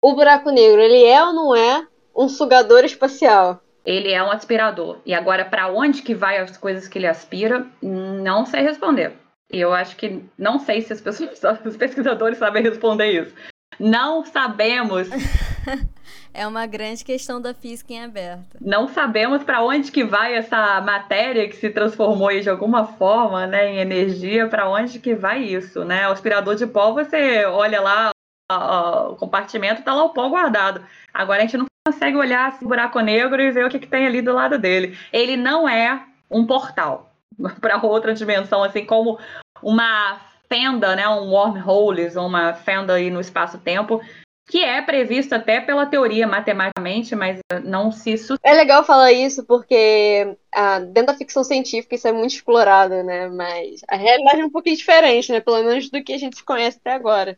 O 0.00 0.14
buraco 0.14 0.50
negro, 0.50 0.80
ele 0.80 1.02
é 1.04 1.24
ou 1.24 1.32
não 1.32 1.56
é 1.56 1.86
um 2.14 2.28
sugador 2.28 2.84
espacial? 2.84 3.60
Ele 3.86 4.10
é 4.10 4.22
um 4.22 4.32
aspirador. 4.32 4.98
E 5.06 5.14
agora, 5.14 5.44
para 5.44 5.68
onde 5.68 6.02
que 6.02 6.14
vai 6.14 6.38
as 6.38 6.56
coisas 6.56 6.88
que 6.88 6.98
ele 6.98 7.06
aspira? 7.06 7.64
Não 7.80 8.44
sei 8.44 8.62
responder. 8.62 9.12
Eu 9.48 9.72
acho 9.72 9.96
que 9.96 10.24
não 10.36 10.58
sei 10.58 10.82
se 10.82 10.92
as 10.92 11.00
pessoas, 11.00 11.40
os 11.64 11.76
pesquisadores 11.76 12.38
sabem 12.38 12.64
responder 12.64 13.12
isso. 13.12 13.34
Não 13.78 14.24
sabemos. 14.24 15.08
é 16.34 16.46
uma 16.46 16.66
grande 16.66 17.04
questão 17.04 17.40
da 17.40 17.54
física 17.54 17.92
em 17.92 18.02
aberto. 18.02 18.56
Não 18.60 18.88
sabemos 18.88 19.44
para 19.44 19.62
onde 19.62 19.92
que 19.92 20.02
vai 20.02 20.34
essa 20.34 20.80
matéria 20.80 21.48
que 21.48 21.56
se 21.56 21.70
transformou 21.70 22.30
de 22.40 22.48
alguma 22.50 22.86
forma, 22.86 23.46
né, 23.46 23.70
em 23.70 23.78
energia, 23.78 24.48
para 24.48 24.68
onde 24.68 24.98
que 24.98 25.14
vai 25.14 25.42
isso, 25.42 25.84
né? 25.84 26.08
O 26.08 26.12
aspirador 26.12 26.56
de 26.56 26.66
pó, 26.66 26.92
você 26.92 27.44
olha 27.44 27.80
lá 27.80 28.10
o 28.50 29.16
compartimento, 29.16 29.82
tá 29.82 29.94
lá 29.94 30.04
o 30.04 30.12
pó 30.12 30.28
guardado. 30.28 30.82
Agora 31.12 31.38
a 31.38 31.42
gente 31.42 31.56
não 31.56 31.66
consegue 31.86 32.16
olhar 32.16 32.52
esse 32.52 32.64
buraco 32.64 32.98
negro 32.98 33.40
e 33.40 33.52
ver 33.52 33.64
o 33.64 33.68
que, 33.68 33.78
que 33.78 33.86
tem 33.86 34.06
ali 34.06 34.20
do 34.20 34.32
lado 34.32 34.58
dele. 34.58 34.98
Ele 35.12 35.36
não 35.36 35.68
é 35.68 36.04
um 36.28 36.44
portal 36.44 37.12
para 37.60 37.80
outra 37.84 38.12
dimensão, 38.12 38.64
assim 38.64 38.84
como 38.84 39.18
uma 39.62 40.20
fenda, 40.48 40.96
né, 40.96 41.08
um 41.08 41.30
wormhole, 41.30 42.08
uma 42.16 42.54
fenda 42.54 42.94
aí 42.94 43.10
no 43.10 43.20
espaço-tempo, 43.20 44.00
que 44.48 44.62
é 44.62 44.80
previsto 44.80 45.34
até 45.34 45.60
pela 45.60 45.86
teoria 45.86 46.26
matematicamente, 46.26 47.16
mas 47.16 47.40
não 47.64 47.90
se 47.90 48.14
É 48.44 48.52
legal 48.52 48.84
falar 48.84 49.12
isso 49.12 49.44
porque 49.44 50.36
ah, 50.52 50.78
dentro 50.78 51.06
da 51.06 51.18
ficção 51.18 51.42
científica 51.42 51.96
isso 51.96 52.06
é 52.06 52.12
muito 52.12 52.34
explorado, 52.34 53.02
né? 53.02 53.28
Mas 53.28 53.80
a 53.88 53.96
realidade 53.96 54.40
é 54.40 54.44
um 54.44 54.50
pouquinho 54.50 54.76
diferente, 54.76 55.32
né? 55.32 55.40
Pelo 55.40 55.64
menos 55.64 55.90
do 55.90 56.02
que 56.02 56.12
a 56.12 56.18
gente 56.18 56.44
conhece 56.44 56.78
até 56.78 56.92
agora. 56.92 57.36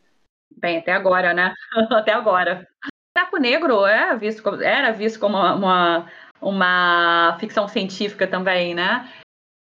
Bem, 0.55 0.77
até 0.77 0.91
agora, 0.91 1.33
né? 1.33 1.53
até 1.89 2.13
agora. 2.13 2.67
Buraco 3.19 3.37
Negro 3.37 3.85
é 3.85 4.15
visto 4.15 4.41
como, 4.41 4.61
era 4.61 4.91
visto 4.91 5.19
como 5.19 5.37
uma, 5.37 6.07
uma, 6.41 7.37
ficção 7.39 7.67
científica 7.67 8.25
também, 8.25 8.73
né? 8.73 9.09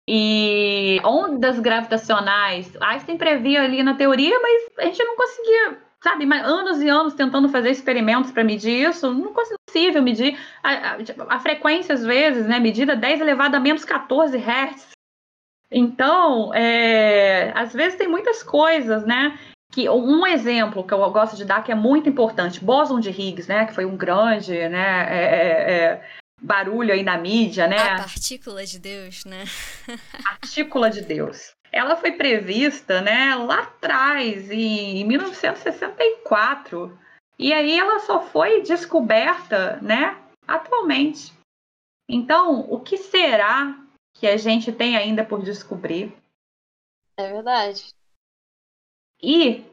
E 0.09 1.01
ondas 1.05 1.59
gravitacionais, 1.59 2.73
Einstein 2.81 3.17
previa 3.17 3.63
ali 3.63 3.83
na 3.83 3.95
teoria, 3.95 4.39
mas 4.41 4.69
a 4.79 4.85
gente 4.85 5.05
não 5.05 5.17
conseguia, 5.17 5.79
sabe, 6.03 6.25
anos 6.33 6.81
e 6.81 6.89
anos 6.89 7.15
tentando 7.15 7.49
fazer 7.49 7.71
experimentos 7.71 8.31
para 8.31 8.45
medir 8.45 8.89
isso, 8.89 9.13
não 9.13 9.33
possível 9.33 10.03
medir 10.03 10.39
a, 10.63 10.93
a, 10.93 10.97
a, 11.29 11.41
frequência 11.41 11.95
às 11.95 12.05
vezes, 12.05 12.47
né, 12.47 12.59
medida 12.59 12.97
10 12.97 13.21
elevado 13.21 13.57
a 13.57 13.61
menos 13.61 13.85
14 13.85 14.37
Hz. 14.37 14.91
Então, 15.73 16.53
é, 16.55 17.53
às 17.55 17.73
vezes 17.73 17.97
tem 17.97 18.09
muitas 18.09 18.43
coisas, 18.43 19.05
né? 19.05 19.39
Que 19.71 19.89
um 19.89 20.27
exemplo 20.27 20.85
que 20.85 20.93
eu 20.93 21.11
gosto 21.11 21.37
de 21.37 21.45
dar 21.45 21.63
que 21.63 21.71
é 21.71 21.75
muito 21.75 22.09
importante, 22.09 22.63
Boson 22.63 22.99
de 22.99 23.11
Higgs, 23.11 23.49
né, 23.49 23.67
que 23.67 23.75
foi 23.75 23.85
um 23.85 23.97
grande, 23.97 24.53
né, 24.69 25.07
é, 25.09 25.25
é, 25.25 25.73
é 25.73 26.11
barulho 26.43 26.93
aí 26.93 27.03
na 27.03 27.17
mídia, 27.17 27.69
né? 27.69 27.77
A 27.77 27.97
partícula 27.99 28.65
de 28.65 28.79
Deus, 28.79 29.25
né? 29.25 29.45
partícula 30.25 30.91
de 30.91 31.03
Deus. 31.03 31.53
Ela 31.71 31.97
foi 31.97 32.13
prevista, 32.13 33.01
né, 33.01 33.35
lá 33.37 33.61
atrás, 33.61 34.51
em 34.51 35.05
1964, 35.05 36.99
e 37.39 37.53
aí 37.53 37.79
ela 37.79 38.01
só 38.01 38.21
foi 38.21 38.63
descoberta, 38.63 39.77
né, 39.81 40.19
atualmente. 40.49 41.33
Então, 42.09 42.67
o 42.69 42.81
que 42.81 42.97
será 42.97 43.79
que 44.15 44.27
a 44.27 44.37
gente 44.37 44.73
tem 44.73 44.97
ainda 44.97 45.25
por 45.25 45.43
descobrir? 45.43 46.13
É 47.17 47.33
verdade. 47.33 47.95
E 49.23 49.65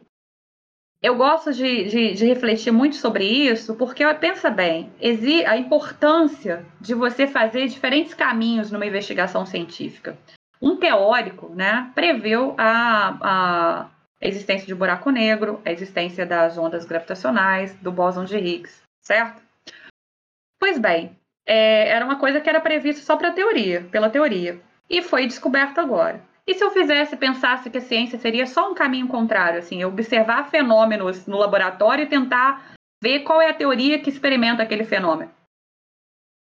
eu 1.01 1.15
gosto 1.15 1.53
de, 1.53 1.83
de, 1.85 2.13
de, 2.13 2.25
refletir 2.25 2.71
muito 2.71 2.95
sobre 2.95 3.23
isso, 3.23 3.75
porque 3.75 4.03
pensa 4.15 4.49
bem, 4.49 4.91
a 5.45 5.57
importância 5.57 6.65
de 6.81 6.93
você 6.93 7.27
fazer 7.27 7.67
diferentes 7.67 8.13
caminhos 8.13 8.71
numa 8.71 8.85
investigação 8.85 9.45
científica. 9.45 10.17
Um 10.61 10.75
teórico 10.75 11.53
né, 11.53 11.91
preveu 11.93 12.55
a, 12.57 13.17
a 13.21 13.89
existência 14.19 14.65
de 14.65 14.73
buraco 14.73 15.11
negro, 15.11 15.61
a 15.63 15.71
existência 15.71 16.25
das 16.25 16.57
ondas 16.57 16.83
gravitacionais, 16.83 17.75
do 17.75 17.91
bóson 17.91 18.25
de 18.25 18.37
Higgs, 18.37 18.81
certo? 18.99 19.41
Pois 20.59 20.79
bem, 20.79 21.15
é, 21.45 21.89
era 21.89 22.03
uma 22.03 22.19
coisa 22.19 22.41
que 22.41 22.49
era 22.49 22.59
prevista 22.59 23.03
só 23.03 23.15
para 23.15 23.31
teoria, 23.31 23.87
pela 23.91 24.09
teoria, 24.09 24.59
e 24.89 25.03
foi 25.03 25.27
descoberto 25.27 25.79
agora. 25.79 26.21
E 26.47 26.53
se 26.53 26.63
eu 26.63 26.71
fizesse, 26.71 27.17
pensasse 27.17 27.69
que 27.69 27.77
a 27.77 27.81
ciência 27.81 28.17
seria 28.17 28.47
só 28.47 28.71
um 28.71 28.73
caminho 28.73 29.09
contrário, 29.09 29.59
assim, 29.59 29.83
observar 29.83 30.49
fenômenos 30.49 31.27
no 31.27 31.37
laboratório 31.37 32.03
e 32.03 32.07
tentar 32.07 32.73
ver 33.03 33.19
qual 33.19 33.41
é 33.41 33.49
a 33.49 33.53
teoria 33.53 33.99
que 33.99 34.09
experimenta 34.09 34.63
aquele 34.63 34.85
fenômeno? 34.85 35.29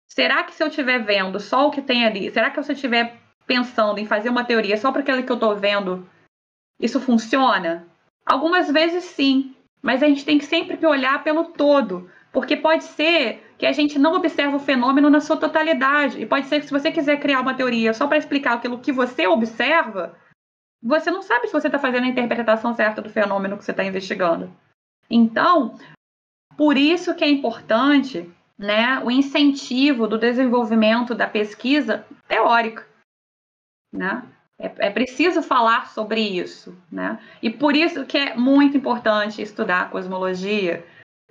Será 0.09 0.45
que 0.45 0.55
se 0.55 0.63
eu 0.63 0.69
estiver 0.69 1.01
vendo 1.05 1.41
só 1.41 1.67
o 1.67 1.71
que 1.73 1.83
tem 1.83 2.07
ali, 2.07 2.31
será 2.31 2.51
que 2.51 2.63
se 2.63 2.71
eu 2.71 2.75
estiver 2.75 3.17
pensando 3.47 3.99
em 3.99 4.07
fazer 4.07 4.29
uma 4.29 4.45
teoria 4.45 4.77
só 4.77 4.93
para 4.93 5.03
aquilo 5.03 5.25
que 5.25 5.33
eu 5.33 5.35
estou 5.35 5.57
vendo, 5.57 6.09
isso 6.79 7.01
funciona? 7.01 7.87
Algumas 8.25 8.71
vezes 8.71 9.05
sim, 9.05 9.57
mas 9.83 10.05
a 10.05 10.07
gente 10.07 10.25
tem 10.25 10.39
que 10.39 10.45
sempre 10.45 10.85
olhar 10.87 11.25
pelo 11.25 11.45
todo, 11.45 12.09
porque 12.33 12.57
pode 12.57 12.85
ser 12.85 13.50
que 13.61 13.67
a 13.67 13.73
gente 13.73 13.99
não 13.99 14.15
observa 14.15 14.57
o 14.57 14.61
fenômeno 14.61 15.11
na 15.11 15.21
sua 15.21 15.37
totalidade. 15.37 16.19
E 16.19 16.25
pode 16.25 16.47
ser 16.47 16.61
que 16.61 16.67
se 16.67 16.73
você 16.73 16.91
quiser 16.91 17.21
criar 17.21 17.43
uma 17.43 17.53
teoria 17.53 17.93
só 17.93 18.07
para 18.07 18.17
explicar 18.17 18.55
aquilo 18.55 18.79
que 18.79 18.91
você 18.91 19.27
observa, 19.27 20.17
você 20.83 21.11
não 21.11 21.21
sabe 21.21 21.47
se 21.47 21.53
você 21.53 21.69
está 21.69 21.79
fazendo 21.79 22.05
a 22.05 22.09
interpretação 22.09 22.75
certa 22.75 23.03
do 23.03 23.11
fenômeno 23.11 23.59
que 23.59 23.65
você 23.65 23.73
está 23.73 23.85
investigando. 23.85 24.51
Então, 25.11 25.79
por 26.57 26.79
isso 26.79 27.15
que 27.15 27.23
é 27.23 27.29
importante 27.29 28.31
né, 28.59 28.99
o 29.05 29.11
incentivo 29.11 30.09
do 30.09 30.17
desenvolvimento 30.17 31.15
da 31.15 31.27
pesquisa 31.27 32.07
teórica. 32.27 32.89
Né? 33.93 34.27
É, 34.59 34.87
é, 34.87 34.91
preciso 34.91 35.43
falar 35.43 35.91
sobre 35.91 36.23
isso. 36.23 36.75
Né? 36.91 37.21
E 37.43 37.51
por 37.51 37.77
isso 37.77 38.07
que 38.07 38.17
é 38.17 38.35
muito 38.35 38.75
importante 38.75 39.43
estudar 39.43 39.91
cosmologia, 39.91 40.83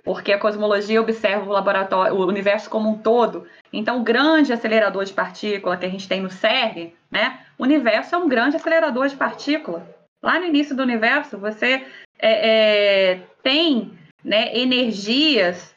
porque 0.04 0.32
a 0.32 0.38
cosmologia 0.38 1.00
observa 1.00 1.44
o 1.44 1.52
laboratório, 1.52 2.14
o 2.14 2.26
universo 2.26 2.70
como 2.70 2.88
um 2.88 2.98
todo. 2.98 3.46
Então, 3.72 4.00
o 4.00 4.04
grande 4.04 4.52
acelerador 4.52 5.04
de 5.04 5.12
partícula 5.12 5.76
que 5.76 5.86
a 5.86 5.88
gente 5.88 6.08
tem 6.08 6.20
no 6.20 6.30
CERN, 6.30 6.92
né? 7.10 7.40
O 7.58 7.62
universo 7.64 8.14
é 8.14 8.18
um 8.18 8.28
grande 8.28 8.56
acelerador 8.56 9.08
de 9.08 9.16
partícula. 9.16 9.86
Lá 10.22 10.38
no 10.38 10.46
início 10.46 10.76
do 10.76 10.82
universo, 10.82 11.38
você 11.38 11.86
é, 12.18 13.12
é, 13.12 13.22
tem 13.42 13.98
né, 14.24 14.56
energias 14.56 15.74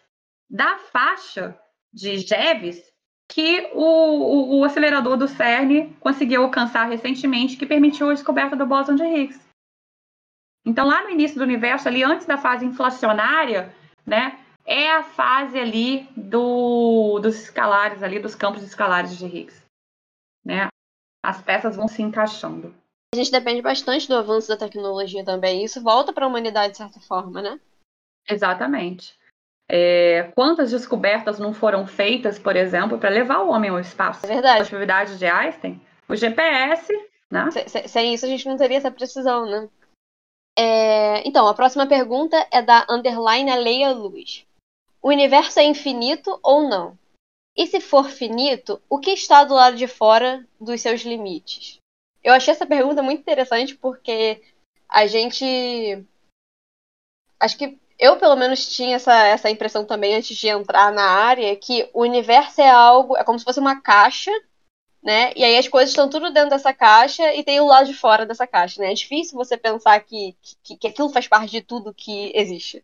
da 0.49 0.77
faixa 0.91 1.57
de 1.93 2.17
GeVs 2.17 2.91
que 3.29 3.69
o, 3.73 3.81
o, 3.81 4.59
o, 4.59 4.63
acelerador 4.63 5.17
do 5.17 5.27
CERN 5.27 5.93
conseguiu 5.99 6.43
alcançar 6.43 6.85
recentemente, 6.85 7.57
que 7.57 7.65
permitiu 7.65 8.09
a 8.09 8.13
descoberta 8.13 8.55
do 8.55 8.65
bóson 8.65 8.95
de 8.95 9.03
Higgs. 9.03 9.41
Então, 10.65 10.87
lá 10.87 11.03
no 11.03 11.09
início 11.09 11.37
do 11.37 11.43
universo, 11.43 11.87
ali 11.87 12.03
antes 12.03 12.25
da 12.25 12.37
fase 12.37 12.65
inflacionária, 12.65 13.73
né? 14.05 14.39
É 14.65 14.91
a 14.91 15.03
fase 15.03 15.59
ali 15.59 16.07
do, 16.15 17.19
dos 17.19 17.35
escalares 17.35 18.01
ali, 18.01 18.19
dos 18.19 18.35
campos 18.35 18.63
escalares 18.63 19.17
de 19.17 19.25
Higgs, 19.25 19.61
né? 20.43 20.67
As 21.23 21.41
peças 21.41 21.75
vão 21.75 21.87
se 21.87 22.01
encaixando. 22.01 22.73
A 23.13 23.17
gente 23.17 23.31
depende 23.31 23.61
bastante 23.61 24.07
do 24.07 24.15
avanço 24.15 24.47
da 24.47 24.57
tecnologia 24.57 25.23
também. 25.23 25.63
Isso 25.63 25.81
volta 25.81 26.11
para 26.11 26.25
a 26.25 26.27
humanidade 26.27 26.71
de 26.71 26.77
certa 26.77 26.99
forma, 26.99 27.41
né? 27.41 27.59
Exatamente. 28.27 29.15
É, 29.69 30.31
quantas 30.35 30.71
descobertas 30.71 31.39
não 31.39 31.53
foram 31.53 31.85
feitas, 31.85 32.37
por 32.39 32.55
exemplo, 32.55 32.97
para 32.97 33.09
levar 33.09 33.39
o 33.39 33.49
homem 33.49 33.69
ao 33.69 33.79
espaço? 33.79 34.25
É 34.25 34.29
verdade. 34.29 34.59
A 34.59 34.63
atividade 34.63 35.17
de 35.17 35.25
Einstein, 35.25 35.81
o 36.07 36.15
GPS, 36.15 36.91
né? 37.29 37.49
Sem, 37.51 37.87
sem 37.87 38.13
isso 38.13 38.25
a 38.25 38.29
gente 38.29 38.47
não 38.47 38.57
teria 38.57 38.77
essa 38.77 38.91
precisão, 38.91 39.45
né? 39.45 39.69
É, 40.57 41.27
então, 41.27 41.47
a 41.47 41.53
próxima 41.53 41.87
pergunta 41.87 42.47
é 42.51 42.61
da 42.61 42.85
underline 42.89 43.53
Leia 43.55 43.91
Luz. 43.91 44.45
O 45.01 45.09
universo 45.09 45.59
é 45.59 45.63
infinito 45.63 46.39
ou 46.43 46.67
não? 46.67 46.97
E 47.55 47.67
se 47.67 47.79
for 47.79 48.09
finito, 48.09 48.81
o 48.89 48.99
que 48.99 49.11
está 49.11 49.43
do 49.43 49.53
lado 49.53 49.75
de 49.75 49.87
fora 49.87 50.47
dos 50.59 50.81
seus 50.81 51.01
limites? 51.01 51.77
Eu 52.23 52.33
achei 52.33 52.51
essa 52.51 52.65
pergunta 52.65 53.03
muito 53.03 53.19
interessante 53.19 53.75
porque 53.75 54.41
a 54.87 55.05
gente. 55.05 55.45
Acho 57.39 57.57
que 57.57 57.77
eu 57.99 58.17
pelo 58.17 58.35
menos 58.35 58.73
tinha 58.73 58.95
essa, 58.95 59.13
essa 59.27 59.49
impressão 59.49 59.85
também 59.85 60.15
antes 60.15 60.35
de 60.35 60.47
entrar 60.47 60.91
na 60.91 61.03
área, 61.03 61.55
que 61.55 61.89
o 61.93 62.01
universo 62.01 62.61
é 62.61 62.69
algo, 62.69 63.17
é 63.17 63.23
como 63.23 63.37
se 63.37 63.45
fosse 63.45 63.59
uma 63.59 63.81
caixa, 63.81 64.31
né? 65.03 65.33
E 65.35 65.43
aí 65.43 65.57
as 65.57 65.67
coisas 65.67 65.89
estão 65.89 66.09
tudo 66.09 66.31
dentro 66.31 66.51
dessa 66.51 66.73
caixa 66.73 67.33
e 67.33 67.43
tem 67.43 67.59
o 67.59 67.65
lado 67.65 67.87
de 67.87 67.93
fora 67.93 68.25
dessa 68.25 68.47
caixa, 68.47 68.81
né? 68.81 68.91
É 68.91 68.93
difícil 68.93 69.35
você 69.35 69.57
pensar 69.57 69.99
que, 69.99 70.35
que, 70.63 70.77
que 70.77 70.87
aquilo 70.87 71.09
faz 71.09 71.27
parte 71.27 71.51
de 71.51 71.61
tudo 71.61 71.93
que 71.93 72.31
existe. 72.33 72.81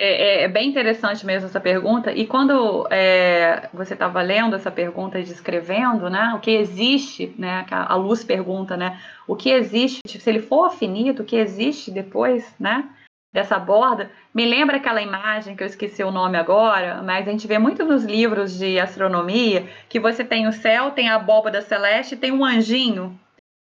É, 0.00 0.42
é, 0.42 0.42
é, 0.44 0.48
bem 0.48 0.68
interessante 0.68 1.26
mesmo 1.26 1.48
essa 1.48 1.60
pergunta. 1.60 2.12
E 2.12 2.24
quando 2.24 2.86
é, 2.88 3.68
você 3.74 3.94
estava 3.94 4.22
lendo 4.22 4.54
essa 4.54 4.70
pergunta 4.70 5.18
e 5.18 5.24
descrevendo, 5.24 6.08
né, 6.08 6.32
o 6.36 6.40
que 6.40 6.52
existe, 6.52 7.34
né, 7.36 7.66
a 7.68 7.96
luz 7.96 8.22
pergunta, 8.22 8.76
né, 8.76 9.00
o 9.26 9.34
que 9.34 9.50
existe, 9.50 10.00
se 10.06 10.30
ele 10.30 10.40
for 10.40 10.70
finito, 10.70 11.22
o 11.22 11.24
que 11.24 11.34
existe 11.34 11.90
depois, 11.90 12.54
né, 12.60 12.88
dessa 13.32 13.58
borda, 13.58 14.10
me 14.34 14.44
lembra 14.44 14.76
aquela 14.76 15.02
imagem 15.02 15.54
que 15.54 15.62
eu 15.62 15.66
esqueci 15.66 16.02
o 16.02 16.10
nome 16.10 16.38
agora, 16.38 17.02
mas 17.02 17.28
a 17.28 17.30
gente 17.30 17.46
vê 17.46 17.58
muito 17.58 17.84
nos 17.84 18.04
livros 18.04 18.58
de 18.58 18.78
astronomia 18.80 19.68
que 19.88 20.00
você 20.00 20.24
tem 20.24 20.46
o 20.46 20.52
céu, 20.52 20.90
tem 20.90 21.08
a 21.08 21.16
abóbada 21.16 21.60
celeste, 21.60 22.16
tem 22.16 22.32
um 22.32 22.44
anjinho 22.44 23.18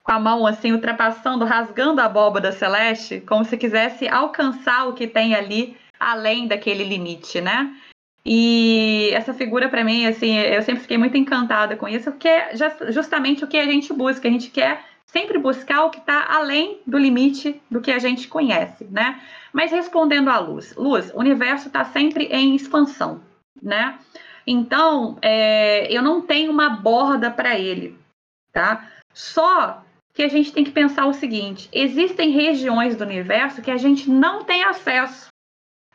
com 0.03 0.11
a 0.11 0.19
mão 0.19 0.47
assim 0.47 0.71
ultrapassando, 0.71 1.45
rasgando 1.45 2.01
a 2.01 2.05
abóbada 2.05 2.51
celeste, 2.51 3.21
como 3.21 3.43
se 3.43 3.57
quisesse 3.57 4.07
alcançar 4.07 4.87
o 4.87 4.93
que 4.93 5.07
tem 5.07 5.35
ali 5.35 5.77
além 5.99 6.47
daquele 6.47 6.83
limite, 6.83 7.41
né? 7.41 7.75
E 8.25 9.09
essa 9.13 9.33
figura 9.33 9.69
para 9.69 9.83
mim, 9.83 10.05
assim, 10.05 10.37
eu 10.37 10.61
sempre 10.61 10.81
fiquei 10.81 10.97
muito 10.97 11.17
encantada 11.17 11.75
com 11.75 11.87
isso, 11.87 12.11
porque 12.11 12.27
é 12.27 12.51
justamente 12.89 13.43
o 13.43 13.47
que 13.47 13.57
a 13.57 13.65
gente 13.65 13.91
busca, 13.93 14.27
a 14.27 14.31
gente 14.31 14.49
quer 14.49 14.83
sempre 15.11 15.37
buscar 15.37 15.83
o 15.83 15.89
que 15.89 15.99
está 15.99 16.27
além 16.29 16.79
do 16.85 16.97
limite 16.97 17.61
do 17.69 17.81
que 17.81 17.91
a 17.91 17.99
gente 17.99 18.27
conhece, 18.27 18.85
né? 18.85 19.21
Mas 19.51 19.71
respondendo 19.71 20.29
à 20.29 20.39
luz, 20.39 20.75
luz, 20.75 21.11
o 21.13 21.19
universo 21.19 21.67
está 21.67 21.83
sempre 21.85 22.25
em 22.25 22.55
expansão, 22.55 23.21
né? 23.61 23.97
Então, 24.45 25.17
é, 25.21 25.91
eu 25.91 26.01
não 26.01 26.21
tenho 26.21 26.51
uma 26.51 26.69
borda 26.69 27.29
para 27.29 27.57
ele, 27.57 27.97
tá? 28.51 28.87
Só 29.13 29.83
que 30.13 30.23
a 30.23 30.27
gente 30.27 30.53
tem 30.53 30.63
que 30.63 30.71
pensar 30.71 31.05
o 31.07 31.13
seguinte: 31.13 31.69
existem 31.73 32.31
regiões 32.31 32.95
do 32.95 33.03
universo 33.03 33.61
que 33.61 33.71
a 33.71 33.77
gente 33.77 34.09
não 34.09 34.43
tem 34.43 34.63
acesso 34.63 35.29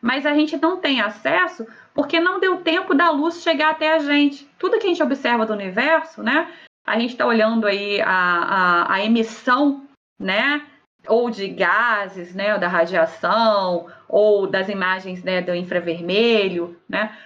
mas 0.05 0.27
a 0.27 0.35
gente 0.35 0.59
não 0.59 0.77
tem 0.77 1.01
acesso 1.01 1.67
porque 1.95 2.21
não 2.21 2.39
deu 2.39 2.59
tempo 2.59 2.95
da 2.95 3.11
luz 3.11 3.43
chegar 3.43 3.71
até 3.71 3.95
a 3.95 4.01
gente. 4.01 4.47
Tudo 4.59 4.79
que 4.79 4.85
a 4.85 4.89
gente 4.91 5.03
observa 5.03 5.47
do 5.47 5.55
universo, 5.55 6.23
né? 6.23 6.53
A 6.87 6.99
gente 6.99 7.13
está 7.13 7.27
olhando 7.27 7.67
aí 7.67 8.01
a, 8.01 8.09
a, 8.09 8.93
a, 8.95 9.05
emissão, 9.05 9.87
né? 10.19 10.67
Ou 11.07 11.31
de 11.31 11.49
gases, 11.49 12.35
né? 12.35 12.59
Da 12.59 12.69
radiação, 12.69 13.87
ou 14.09 14.47
das 14.47 14.69
imagens 14.69 15.23
né, 15.23 15.41
do 15.41 15.55
infravermelho, 15.55 16.79
né? 16.89 17.17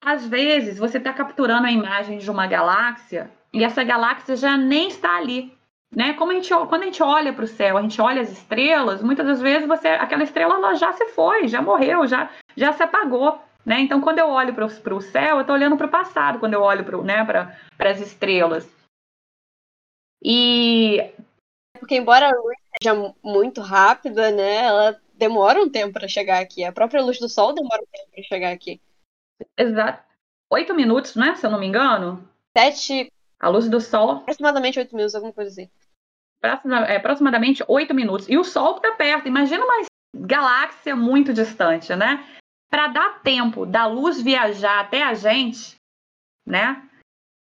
Às 0.00 0.26
vezes 0.26 0.78
você 0.78 0.98
está 0.98 1.12
capturando 1.12 1.66
a 1.66 1.72
imagem 1.72 2.18
de 2.18 2.30
uma 2.30 2.46
galáxia 2.46 3.30
e 3.52 3.64
essa 3.64 3.82
galáxia 3.82 4.36
já 4.36 4.56
nem 4.56 4.88
está 4.88 5.16
ali. 5.16 5.52
Né? 5.94 6.12
Como 6.14 6.32
a 6.32 6.34
gente, 6.34 6.52
quando 6.68 6.82
a 6.82 6.86
gente 6.86 7.02
olha 7.02 7.32
para 7.32 7.44
o 7.44 7.48
céu, 7.48 7.78
a 7.78 7.82
gente 7.82 8.00
olha 8.00 8.20
as 8.20 8.30
estrelas, 8.30 9.02
muitas 9.02 9.26
das 9.26 9.40
vezes 9.40 9.66
você, 9.66 9.88
aquela 9.88 10.22
estrela 10.22 10.54
ela 10.54 10.74
já 10.74 10.92
se 10.92 11.06
foi, 11.06 11.48
já 11.48 11.62
morreu, 11.62 12.06
já, 12.06 12.28
já 12.56 12.72
se 12.72 12.82
apagou. 12.82 13.40
Né? 13.64 13.80
Então, 13.80 14.00
quando 14.00 14.18
eu 14.18 14.28
olho 14.28 14.54
para 14.54 14.64
o 14.94 15.00
céu, 15.00 15.36
eu 15.36 15.40
estou 15.42 15.54
olhando 15.54 15.76
para 15.76 15.86
o 15.86 15.90
passado, 15.90 16.38
quando 16.38 16.54
eu 16.54 16.62
olho 16.62 16.84
para 16.84 17.02
né, 17.02 17.56
as 17.78 18.00
estrelas. 18.00 18.77
E. 20.22 21.12
Porque, 21.78 21.96
embora 21.96 22.26
a 22.26 22.40
luz 22.40 22.56
seja 22.82 23.14
muito 23.22 23.60
rápida, 23.60 24.30
né, 24.30 24.64
ela 24.64 25.00
demora 25.14 25.60
um 25.60 25.70
tempo 25.70 25.92
para 25.92 26.08
chegar 26.08 26.40
aqui. 26.40 26.64
A 26.64 26.72
própria 26.72 27.02
luz 27.02 27.18
do 27.18 27.28
sol 27.28 27.54
demora 27.54 27.82
um 27.82 27.86
tempo 27.86 28.10
para 28.12 28.22
chegar 28.24 28.52
aqui. 28.52 28.80
Exato. 29.56 30.02
Oito 30.50 30.74
minutos, 30.74 31.14
né? 31.14 31.34
Se 31.36 31.46
eu 31.46 31.50
não 31.50 31.60
me 31.60 31.66
engano. 31.66 32.28
Sete, 32.56 33.12
a 33.38 33.48
luz 33.48 33.68
do 33.68 33.80
Sol. 33.80 34.12
Aproximadamente 34.12 34.78
8 34.78 34.94
minutos, 34.94 35.14
alguma 35.14 35.32
coisa 35.32 35.50
assim. 35.50 35.70
É, 36.88 36.96
aproximadamente 36.96 37.64
8 37.66 37.94
minutos. 37.94 38.28
E 38.28 38.36
o 38.36 38.44
Sol 38.44 38.76
está 38.76 38.92
perto. 38.92 39.28
Imagina 39.28 39.64
uma 39.64 39.86
galáxia 40.14 40.96
muito 40.96 41.32
distante, 41.32 41.94
né? 41.94 42.24
Para 42.70 42.88
dar 42.88 43.22
tempo 43.22 43.64
da 43.64 43.86
luz 43.86 44.20
viajar 44.20 44.80
até 44.80 45.02
a 45.02 45.14
gente, 45.14 45.76
né? 46.46 46.88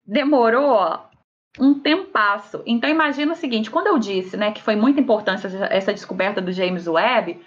Demorou 0.05 1.08
um 1.57 1.79
tempasso. 1.79 2.61
Então 2.65 2.89
imagina 2.89 3.33
o 3.33 3.35
seguinte, 3.35 3.71
quando 3.71 3.87
eu 3.87 3.97
disse, 3.97 4.37
né, 4.37 4.51
que 4.51 4.61
foi 4.61 4.75
muito 4.75 4.99
importante 4.99 5.47
essa 5.69 5.93
descoberta 5.93 6.41
do 6.41 6.51
James 6.51 6.87
Webb, 6.87 7.41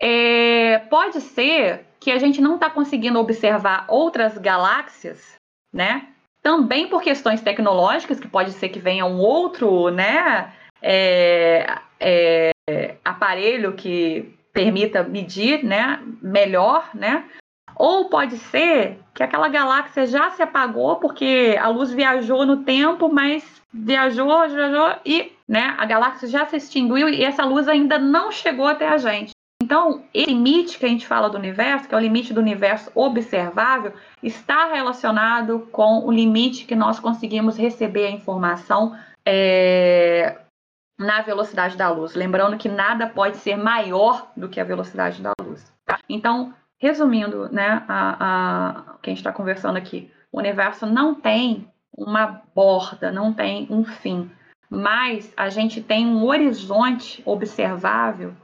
é, 0.00 0.78
pode 0.90 1.20
ser 1.20 1.86
que 1.98 2.10
a 2.10 2.18
gente 2.18 2.40
não 2.40 2.56
está 2.56 2.68
conseguindo 2.68 3.18
observar 3.18 3.86
outras 3.88 4.36
galáxias, 4.36 5.36
né? 5.72 6.08
também 6.46 6.86
por 6.86 7.02
questões 7.02 7.40
tecnológicas, 7.40 8.20
que 8.20 8.28
pode 8.28 8.52
ser 8.52 8.68
que 8.68 8.78
venha 8.78 9.04
um 9.04 9.18
outro 9.18 9.90
né, 9.90 10.54
é, 10.80 11.66
é, 11.98 12.52
aparelho 13.04 13.72
que 13.72 14.32
permita 14.52 15.02
medir 15.02 15.64
né, 15.64 16.00
melhor, 16.22 16.88
né? 16.94 17.28
Ou 17.76 18.06
pode 18.06 18.38
ser 18.38 18.98
que 19.14 19.22
aquela 19.22 19.48
galáxia 19.48 20.06
já 20.06 20.30
se 20.30 20.42
apagou 20.42 20.96
porque 20.96 21.56
a 21.60 21.68
luz 21.68 21.92
viajou 21.92 22.46
no 22.46 22.64
tempo, 22.64 23.12
mas 23.12 23.44
viajou, 23.72 24.48
viajou 24.48 24.96
e 25.04 25.32
né, 25.46 25.74
a 25.78 25.84
galáxia 25.84 26.28
já 26.28 26.46
se 26.46 26.56
extinguiu 26.56 27.08
e 27.08 27.22
essa 27.22 27.44
luz 27.44 27.68
ainda 27.68 27.98
não 27.98 28.32
chegou 28.32 28.66
até 28.66 28.88
a 28.88 28.96
gente. 28.96 29.30
Então, 29.62 30.04
esse 30.12 30.26
limite 30.26 30.78
que 30.78 30.86
a 30.86 30.88
gente 30.88 31.06
fala 31.06 31.30
do 31.30 31.38
universo, 31.38 31.88
que 31.88 31.94
é 31.94 31.98
o 31.98 32.00
limite 32.00 32.32
do 32.32 32.40
universo 32.40 32.90
observável, 32.94 33.92
está 34.22 34.72
relacionado 34.72 35.68
com 35.72 36.04
o 36.04 36.12
limite 36.12 36.66
que 36.66 36.76
nós 36.76 37.00
conseguimos 37.00 37.56
receber 37.56 38.06
a 38.06 38.10
informação 38.10 38.96
é, 39.24 40.38
na 40.98 41.22
velocidade 41.22 41.76
da 41.76 41.90
luz. 41.90 42.14
Lembrando 42.14 42.58
que 42.58 42.68
nada 42.68 43.06
pode 43.06 43.38
ser 43.38 43.56
maior 43.56 44.30
do 44.36 44.48
que 44.48 44.60
a 44.60 44.64
velocidade 44.64 45.22
da 45.22 45.32
luz. 45.42 45.72
Tá? 45.86 45.98
Então, 46.08 46.54
resumindo, 46.78 47.48
né, 47.50 47.84
a, 47.88 48.16
a, 48.18 48.94
o 48.94 48.98
que 48.98 49.10
a 49.10 49.12
gente 49.12 49.18
está 49.18 49.32
conversando 49.32 49.76
aqui, 49.76 50.10
o 50.30 50.38
universo 50.38 50.86
não 50.86 51.14
tem 51.14 51.70
uma 51.96 52.42
borda, 52.54 53.10
não 53.10 53.32
tem 53.32 53.66
um 53.70 53.84
fim, 53.84 54.30
mas 54.68 55.32
a 55.36 55.48
gente 55.48 55.82
tem 55.82 56.06
um 56.06 56.24
horizonte 56.24 57.22
observável 57.24 58.34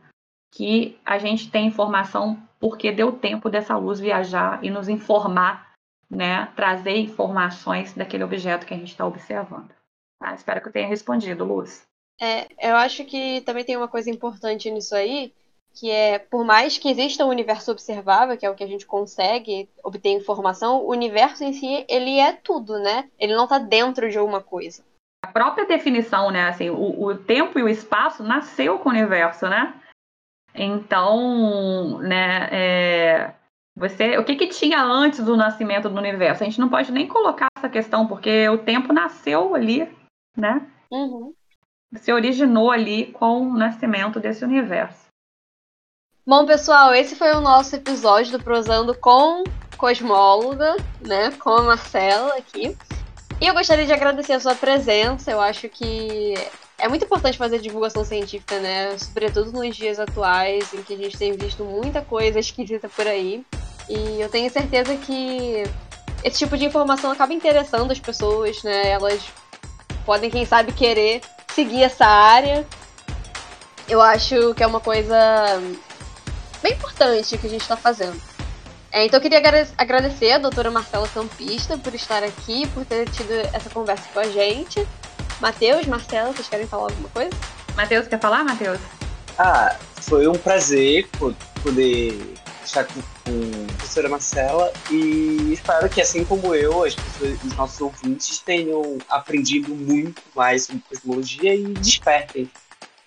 que 0.53 0.99
a 1.05 1.19
gente 1.19 1.51
tem 1.51 1.67
informação 1.67 2.41
porque 2.61 2.93
deu 2.93 3.13
tempo 3.13 3.51
dessa 3.51 3.77
luz 3.77 3.99
viajar 3.99 4.63
e 4.63 4.71
nos 4.71 4.89
informar, 4.89 5.73
né, 6.09 6.47
trazer 6.55 6.97
informações 6.97 7.93
daquele 7.95 8.23
objeto 8.23 8.65
que 8.67 8.73
a 8.75 8.77
gente 8.77 8.91
está 8.91 9.05
observando. 9.05 9.75
Tá? 10.21 10.35
Espero 10.35 10.61
que 10.61 10.69
eu 10.69 10.73
tenha 10.73 10.87
respondido, 10.87 11.45
Luz. 11.45 11.85
É, 12.21 12.47
eu 12.61 12.77
acho 12.77 13.05
que 13.05 13.41
também 13.41 13.65
tem 13.65 13.77
uma 13.77 13.89
coisa 13.89 14.09
importante 14.11 14.71
nisso 14.71 14.95
aí, 14.95 15.35
que 15.75 15.91
é, 15.91 16.19
por 16.19 16.45
mais 16.45 16.79
que 16.79 16.89
exista 16.91 17.25
um 17.25 17.29
universo 17.29 17.73
observável, 17.73 18.37
que 18.37 18.45
é 18.45 18.51
o 18.51 18.55
que 18.55 18.65
a 18.65 18.67
gente 18.69 18.87
consegue 18.87 19.69
obter 19.83 20.11
informação, 20.11 20.83
o 20.83 20.91
universo 20.91 21.43
em 21.45 21.53
si, 21.53 21.85
ele 21.89 22.19
é 22.19 22.33
tudo, 22.33 22.79
né? 22.79 23.09
Ele 23.19 23.35
não 23.35 23.45
está 23.45 23.59
dentro 23.59 24.11
de 24.11 24.19
alguma 24.19 24.43
coisa. 24.43 24.85
A 25.25 25.29
própria 25.29 25.67
definição, 25.67 26.31
né, 26.31 26.49
assim, 26.49 26.69
o, 26.69 27.05
o 27.05 27.17
tempo 27.17 27.59
e 27.59 27.63
o 27.63 27.69
espaço 27.69 28.23
nasceu 28.23 28.79
com 28.79 28.89
o 28.89 28.93
universo, 28.93 29.49
né? 29.49 29.75
Então, 30.55 31.99
né, 32.01 32.49
é, 32.51 33.35
você, 33.75 34.19
o 34.19 34.25
que, 34.25 34.37
que 34.37 34.49
tinha 34.49 34.83
antes 34.83 35.25
do 35.25 35.37
nascimento 35.37 35.89
do 35.89 35.99
universo? 35.99 36.43
A 36.43 36.47
gente 36.47 36.61
não 36.61 36.69
pode 36.69 36.93
nem 36.93 37.09
colocar 37.09 37.47
essa 37.57 37.69
questão, 37.69 38.07
porque 38.07 38.49
o 38.49 38.59
tempo 38.59 38.93
nasceu 38.93 39.55
ali, 39.55 39.89
né? 40.37 40.67
Uhum. 40.91 41.33
Se 41.95 42.13
originou 42.13 42.71
ali 42.71 43.07
com 43.13 43.43
o 43.43 43.57
nascimento 43.57 44.21
desse 44.21 44.45
universo. 44.45 45.02
Bom, 46.25 46.47
pessoal, 46.47 46.95
esse 46.95 47.17
foi 47.17 47.33
o 47.33 47.41
nosso 47.41 47.75
episódio 47.75 48.31
do 48.31 48.45
Prosando 48.45 48.95
com 48.95 49.43
Cosmóloga, 49.77 50.77
né? 51.01 51.33
Com 51.33 51.51
a 51.51 51.63
Marcela 51.63 52.37
aqui. 52.37 52.77
E 53.41 53.47
eu 53.49 53.53
gostaria 53.53 53.85
de 53.85 53.93
agradecer 53.93 54.35
a 54.35 54.39
sua 54.39 54.55
presença. 54.55 55.33
Eu 55.33 55.41
acho 55.41 55.69
que 55.69 56.35
é 56.79 56.87
muito 56.87 57.05
importante 57.05 57.37
fazer 57.37 57.59
divulgação 57.59 58.05
científica, 58.05 58.61
né? 58.61 58.97
Sobretudo 58.99 59.51
nos 59.51 59.75
dias 59.75 59.99
atuais, 59.99 60.73
em 60.73 60.85
que 60.85 60.95
a 60.95 60.97
gente 60.97 61.19
tem 61.19 61.33
visto 61.33 61.65
muita 61.65 62.03
coisa 62.03 62.39
esquisita 62.39 62.89
por 62.89 63.09
aí. 63.09 63.45
E 63.89 64.21
eu 64.21 64.29
tenho 64.29 64.49
certeza 64.49 64.95
que 64.95 65.65
esse 66.23 66.39
tipo 66.39 66.57
de 66.57 66.65
informação 66.65 67.11
acaba 67.11 67.35
interessando 67.35 67.91
as 67.91 67.99
pessoas, 67.99 68.63
né? 68.63 68.91
Elas 68.91 69.21
podem, 70.07 70.31
quem 70.31 70.47
sabe, 70.47 70.71
querer 70.71 71.21
seguir 71.53 71.83
essa 71.83 72.07
área. 72.07 72.65
Eu 73.89 74.01
acho 74.01 74.55
que 74.55 74.63
é 74.63 74.67
uma 74.69 74.79
coisa 74.79 75.17
bem 76.63 76.73
importante 76.73 77.37
que 77.37 77.47
a 77.47 77.51
gente 77.51 77.63
está 77.63 77.77
fazendo. 77.77 78.21
É, 78.91 79.07
então 79.07 79.19
eu 79.19 79.23
queria 79.23 79.41
agradecer 79.79 80.33
a 80.33 80.39
doutora 80.39 80.71
Marcela 80.71 81.09
Campista 81.09 81.79
por 81.79 81.95
estar 81.95 82.23
aqui, 82.23 82.69
por 82.69 82.85
ter 82.85 83.09
tido 83.09 83.33
essa 83.53 83.71
conversa 83.71 84.07
com 84.13 84.21
a 84.21 84.29
gente. 84.29 84.87
Matheus, 85.41 85.87
Marcelo, 85.87 86.33
vocês 86.33 86.49
querem 86.49 86.67
falar 86.67 86.85
alguma 86.85 87.09
coisa? 87.09 87.31
Matheus, 87.75 88.07
quer 88.07 88.21
falar, 88.21 88.45
Matheus? 88.45 88.79
Ah, 89.39 89.75
foi 90.03 90.29
um 90.29 90.35
prazer 90.35 91.09
poder 91.63 92.35
estar 92.65 92.85
com, 92.85 93.01
com 93.01 93.65
a 93.71 93.73
professora 93.79 94.09
Marcela 94.11 94.73
e 94.91 95.53
espero 95.55 95.89
que, 95.89 96.01
assim 96.01 96.25
como 96.25 96.55
eu, 96.55 96.85
as 96.85 96.95
pessoas, 96.95 97.43
os 97.45 97.57
nossos 97.57 97.81
ouvintes 97.81 98.39
tenham 98.41 98.99
aprendido 99.09 99.75
muito 99.75 100.21
mais 100.37 100.67
sobre 100.67 100.83
cosmologia 100.89 101.55
e 101.55 101.65
despertem 101.75 102.51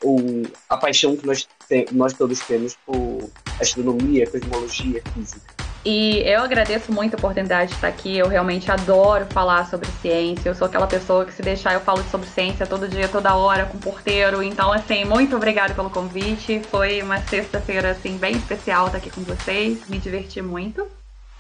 o, 0.04 0.44
a 0.68 0.78
paixão 0.78 1.16
que 1.16 1.26
nós, 1.26 1.48
te, 1.68 1.86
nós 1.92 2.14
todos 2.14 2.40
temos 2.40 2.76
por 2.86 3.30
astronomia, 3.60 4.30
cosmologia, 4.30 5.02
física. 5.14 5.54
E 5.86 6.24
eu 6.26 6.42
agradeço 6.42 6.92
muito 6.92 7.14
a 7.14 7.18
oportunidade 7.18 7.70
de 7.70 7.76
estar 7.76 7.88
aqui. 7.88 8.18
Eu 8.18 8.28
realmente 8.28 8.72
adoro 8.72 9.28
falar 9.28 9.70
sobre 9.70 9.88
ciência. 10.02 10.50
Eu 10.50 10.56
sou 10.56 10.66
aquela 10.66 10.88
pessoa 10.88 11.26
que, 11.26 11.32
se 11.32 11.44
deixar, 11.44 11.76
eu 11.76 11.80
falo 11.80 12.04
sobre 12.10 12.28
ciência 12.28 12.66
todo 12.66 12.88
dia, 12.88 13.08
toda 13.08 13.36
hora, 13.36 13.66
com 13.68 13.78
o 13.78 13.80
porteiro. 13.80 14.42
Então, 14.42 14.74
assim, 14.74 15.06
muito 15.06 15.36
obrigada 15.36 15.76
pelo 15.76 15.92
convite. 15.92 16.60
Foi 16.72 17.04
uma 17.04 17.22
sexta-feira, 17.22 17.92
assim, 17.92 18.18
bem 18.18 18.36
especial 18.36 18.88
estar 18.88 18.98
aqui 18.98 19.12
com 19.12 19.22
vocês. 19.22 19.88
Me 19.88 20.00
diverti 20.00 20.42
muito. 20.42 20.88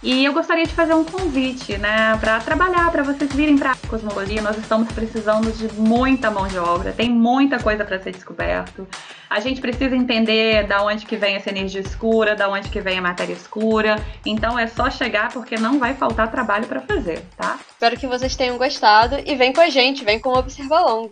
E 0.03 0.23
eu 0.23 0.33
gostaria 0.33 0.65
de 0.65 0.73
fazer 0.73 0.93
um 0.93 1.03
convite, 1.03 1.77
né, 1.77 2.15
para 2.19 2.39
trabalhar, 2.39 2.91
para 2.91 3.01
vocês 3.01 3.33
virem 3.33 3.57
para 3.57 3.71
a 3.71 3.75
cosmologia. 3.87 4.41
Nós 4.41 4.57
estamos 4.57 4.91
precisando 4.91 5.51
de 5.51 5.73
muita 5.73 6.29
mão 6.29 6.47
de 6.47 6.59
obra, 6.59 6.91
tem 6.91 7.09
muita 7.09 7.59
coisa 7.59 7.83
para 7.83 7.99
ser 7.99 8.11
descoberto. 8.11 8.87
A 9.29 9.39
gente 9.39 9.59
precisa 9.59 9.95
entender 9.95 10.67
da 10.67 10.83
onde 10.83 11.05
que 11.05 11.15
vem 11.15 11.35
essa 11.35 11.49
energia 11.49 11.81
escura, 11.81 12.35
da 12.35 12.47
onde 12.49 12.69
que 12.69 12.79
vem 12.79 12.99
a 12.99 13.01
matéria 13.01 13.33
escura. 13.33 13.95
Então 14.25 14.59
é 14.59 14.67
só 14.67 14.89
chegar 14.91 15.31
porque 15.31 15.57
não 15.57 15.79
vai 15.79 15.95
faltar 15.95 16.29
trabalho 16.29 16.67
para 16.67 16.81
fazer, 16.81 17.25
tá? 17.35 17.57
Espero 17.67 17.97
que 17.97 18.05
vocês 18.05 18.35
tenham 18.35 18.57
gostado 18.57 19.17
e 19.25 19.35
vem 19.35 19.53
com 19.53 19.61
a 19.61 19.69
gente, 19.69 20.05
vem 20.05 20.19
com 20.19 20.29
o 20.29 20.37
Observa 20.37 20.81
Longo. 20.81 21.11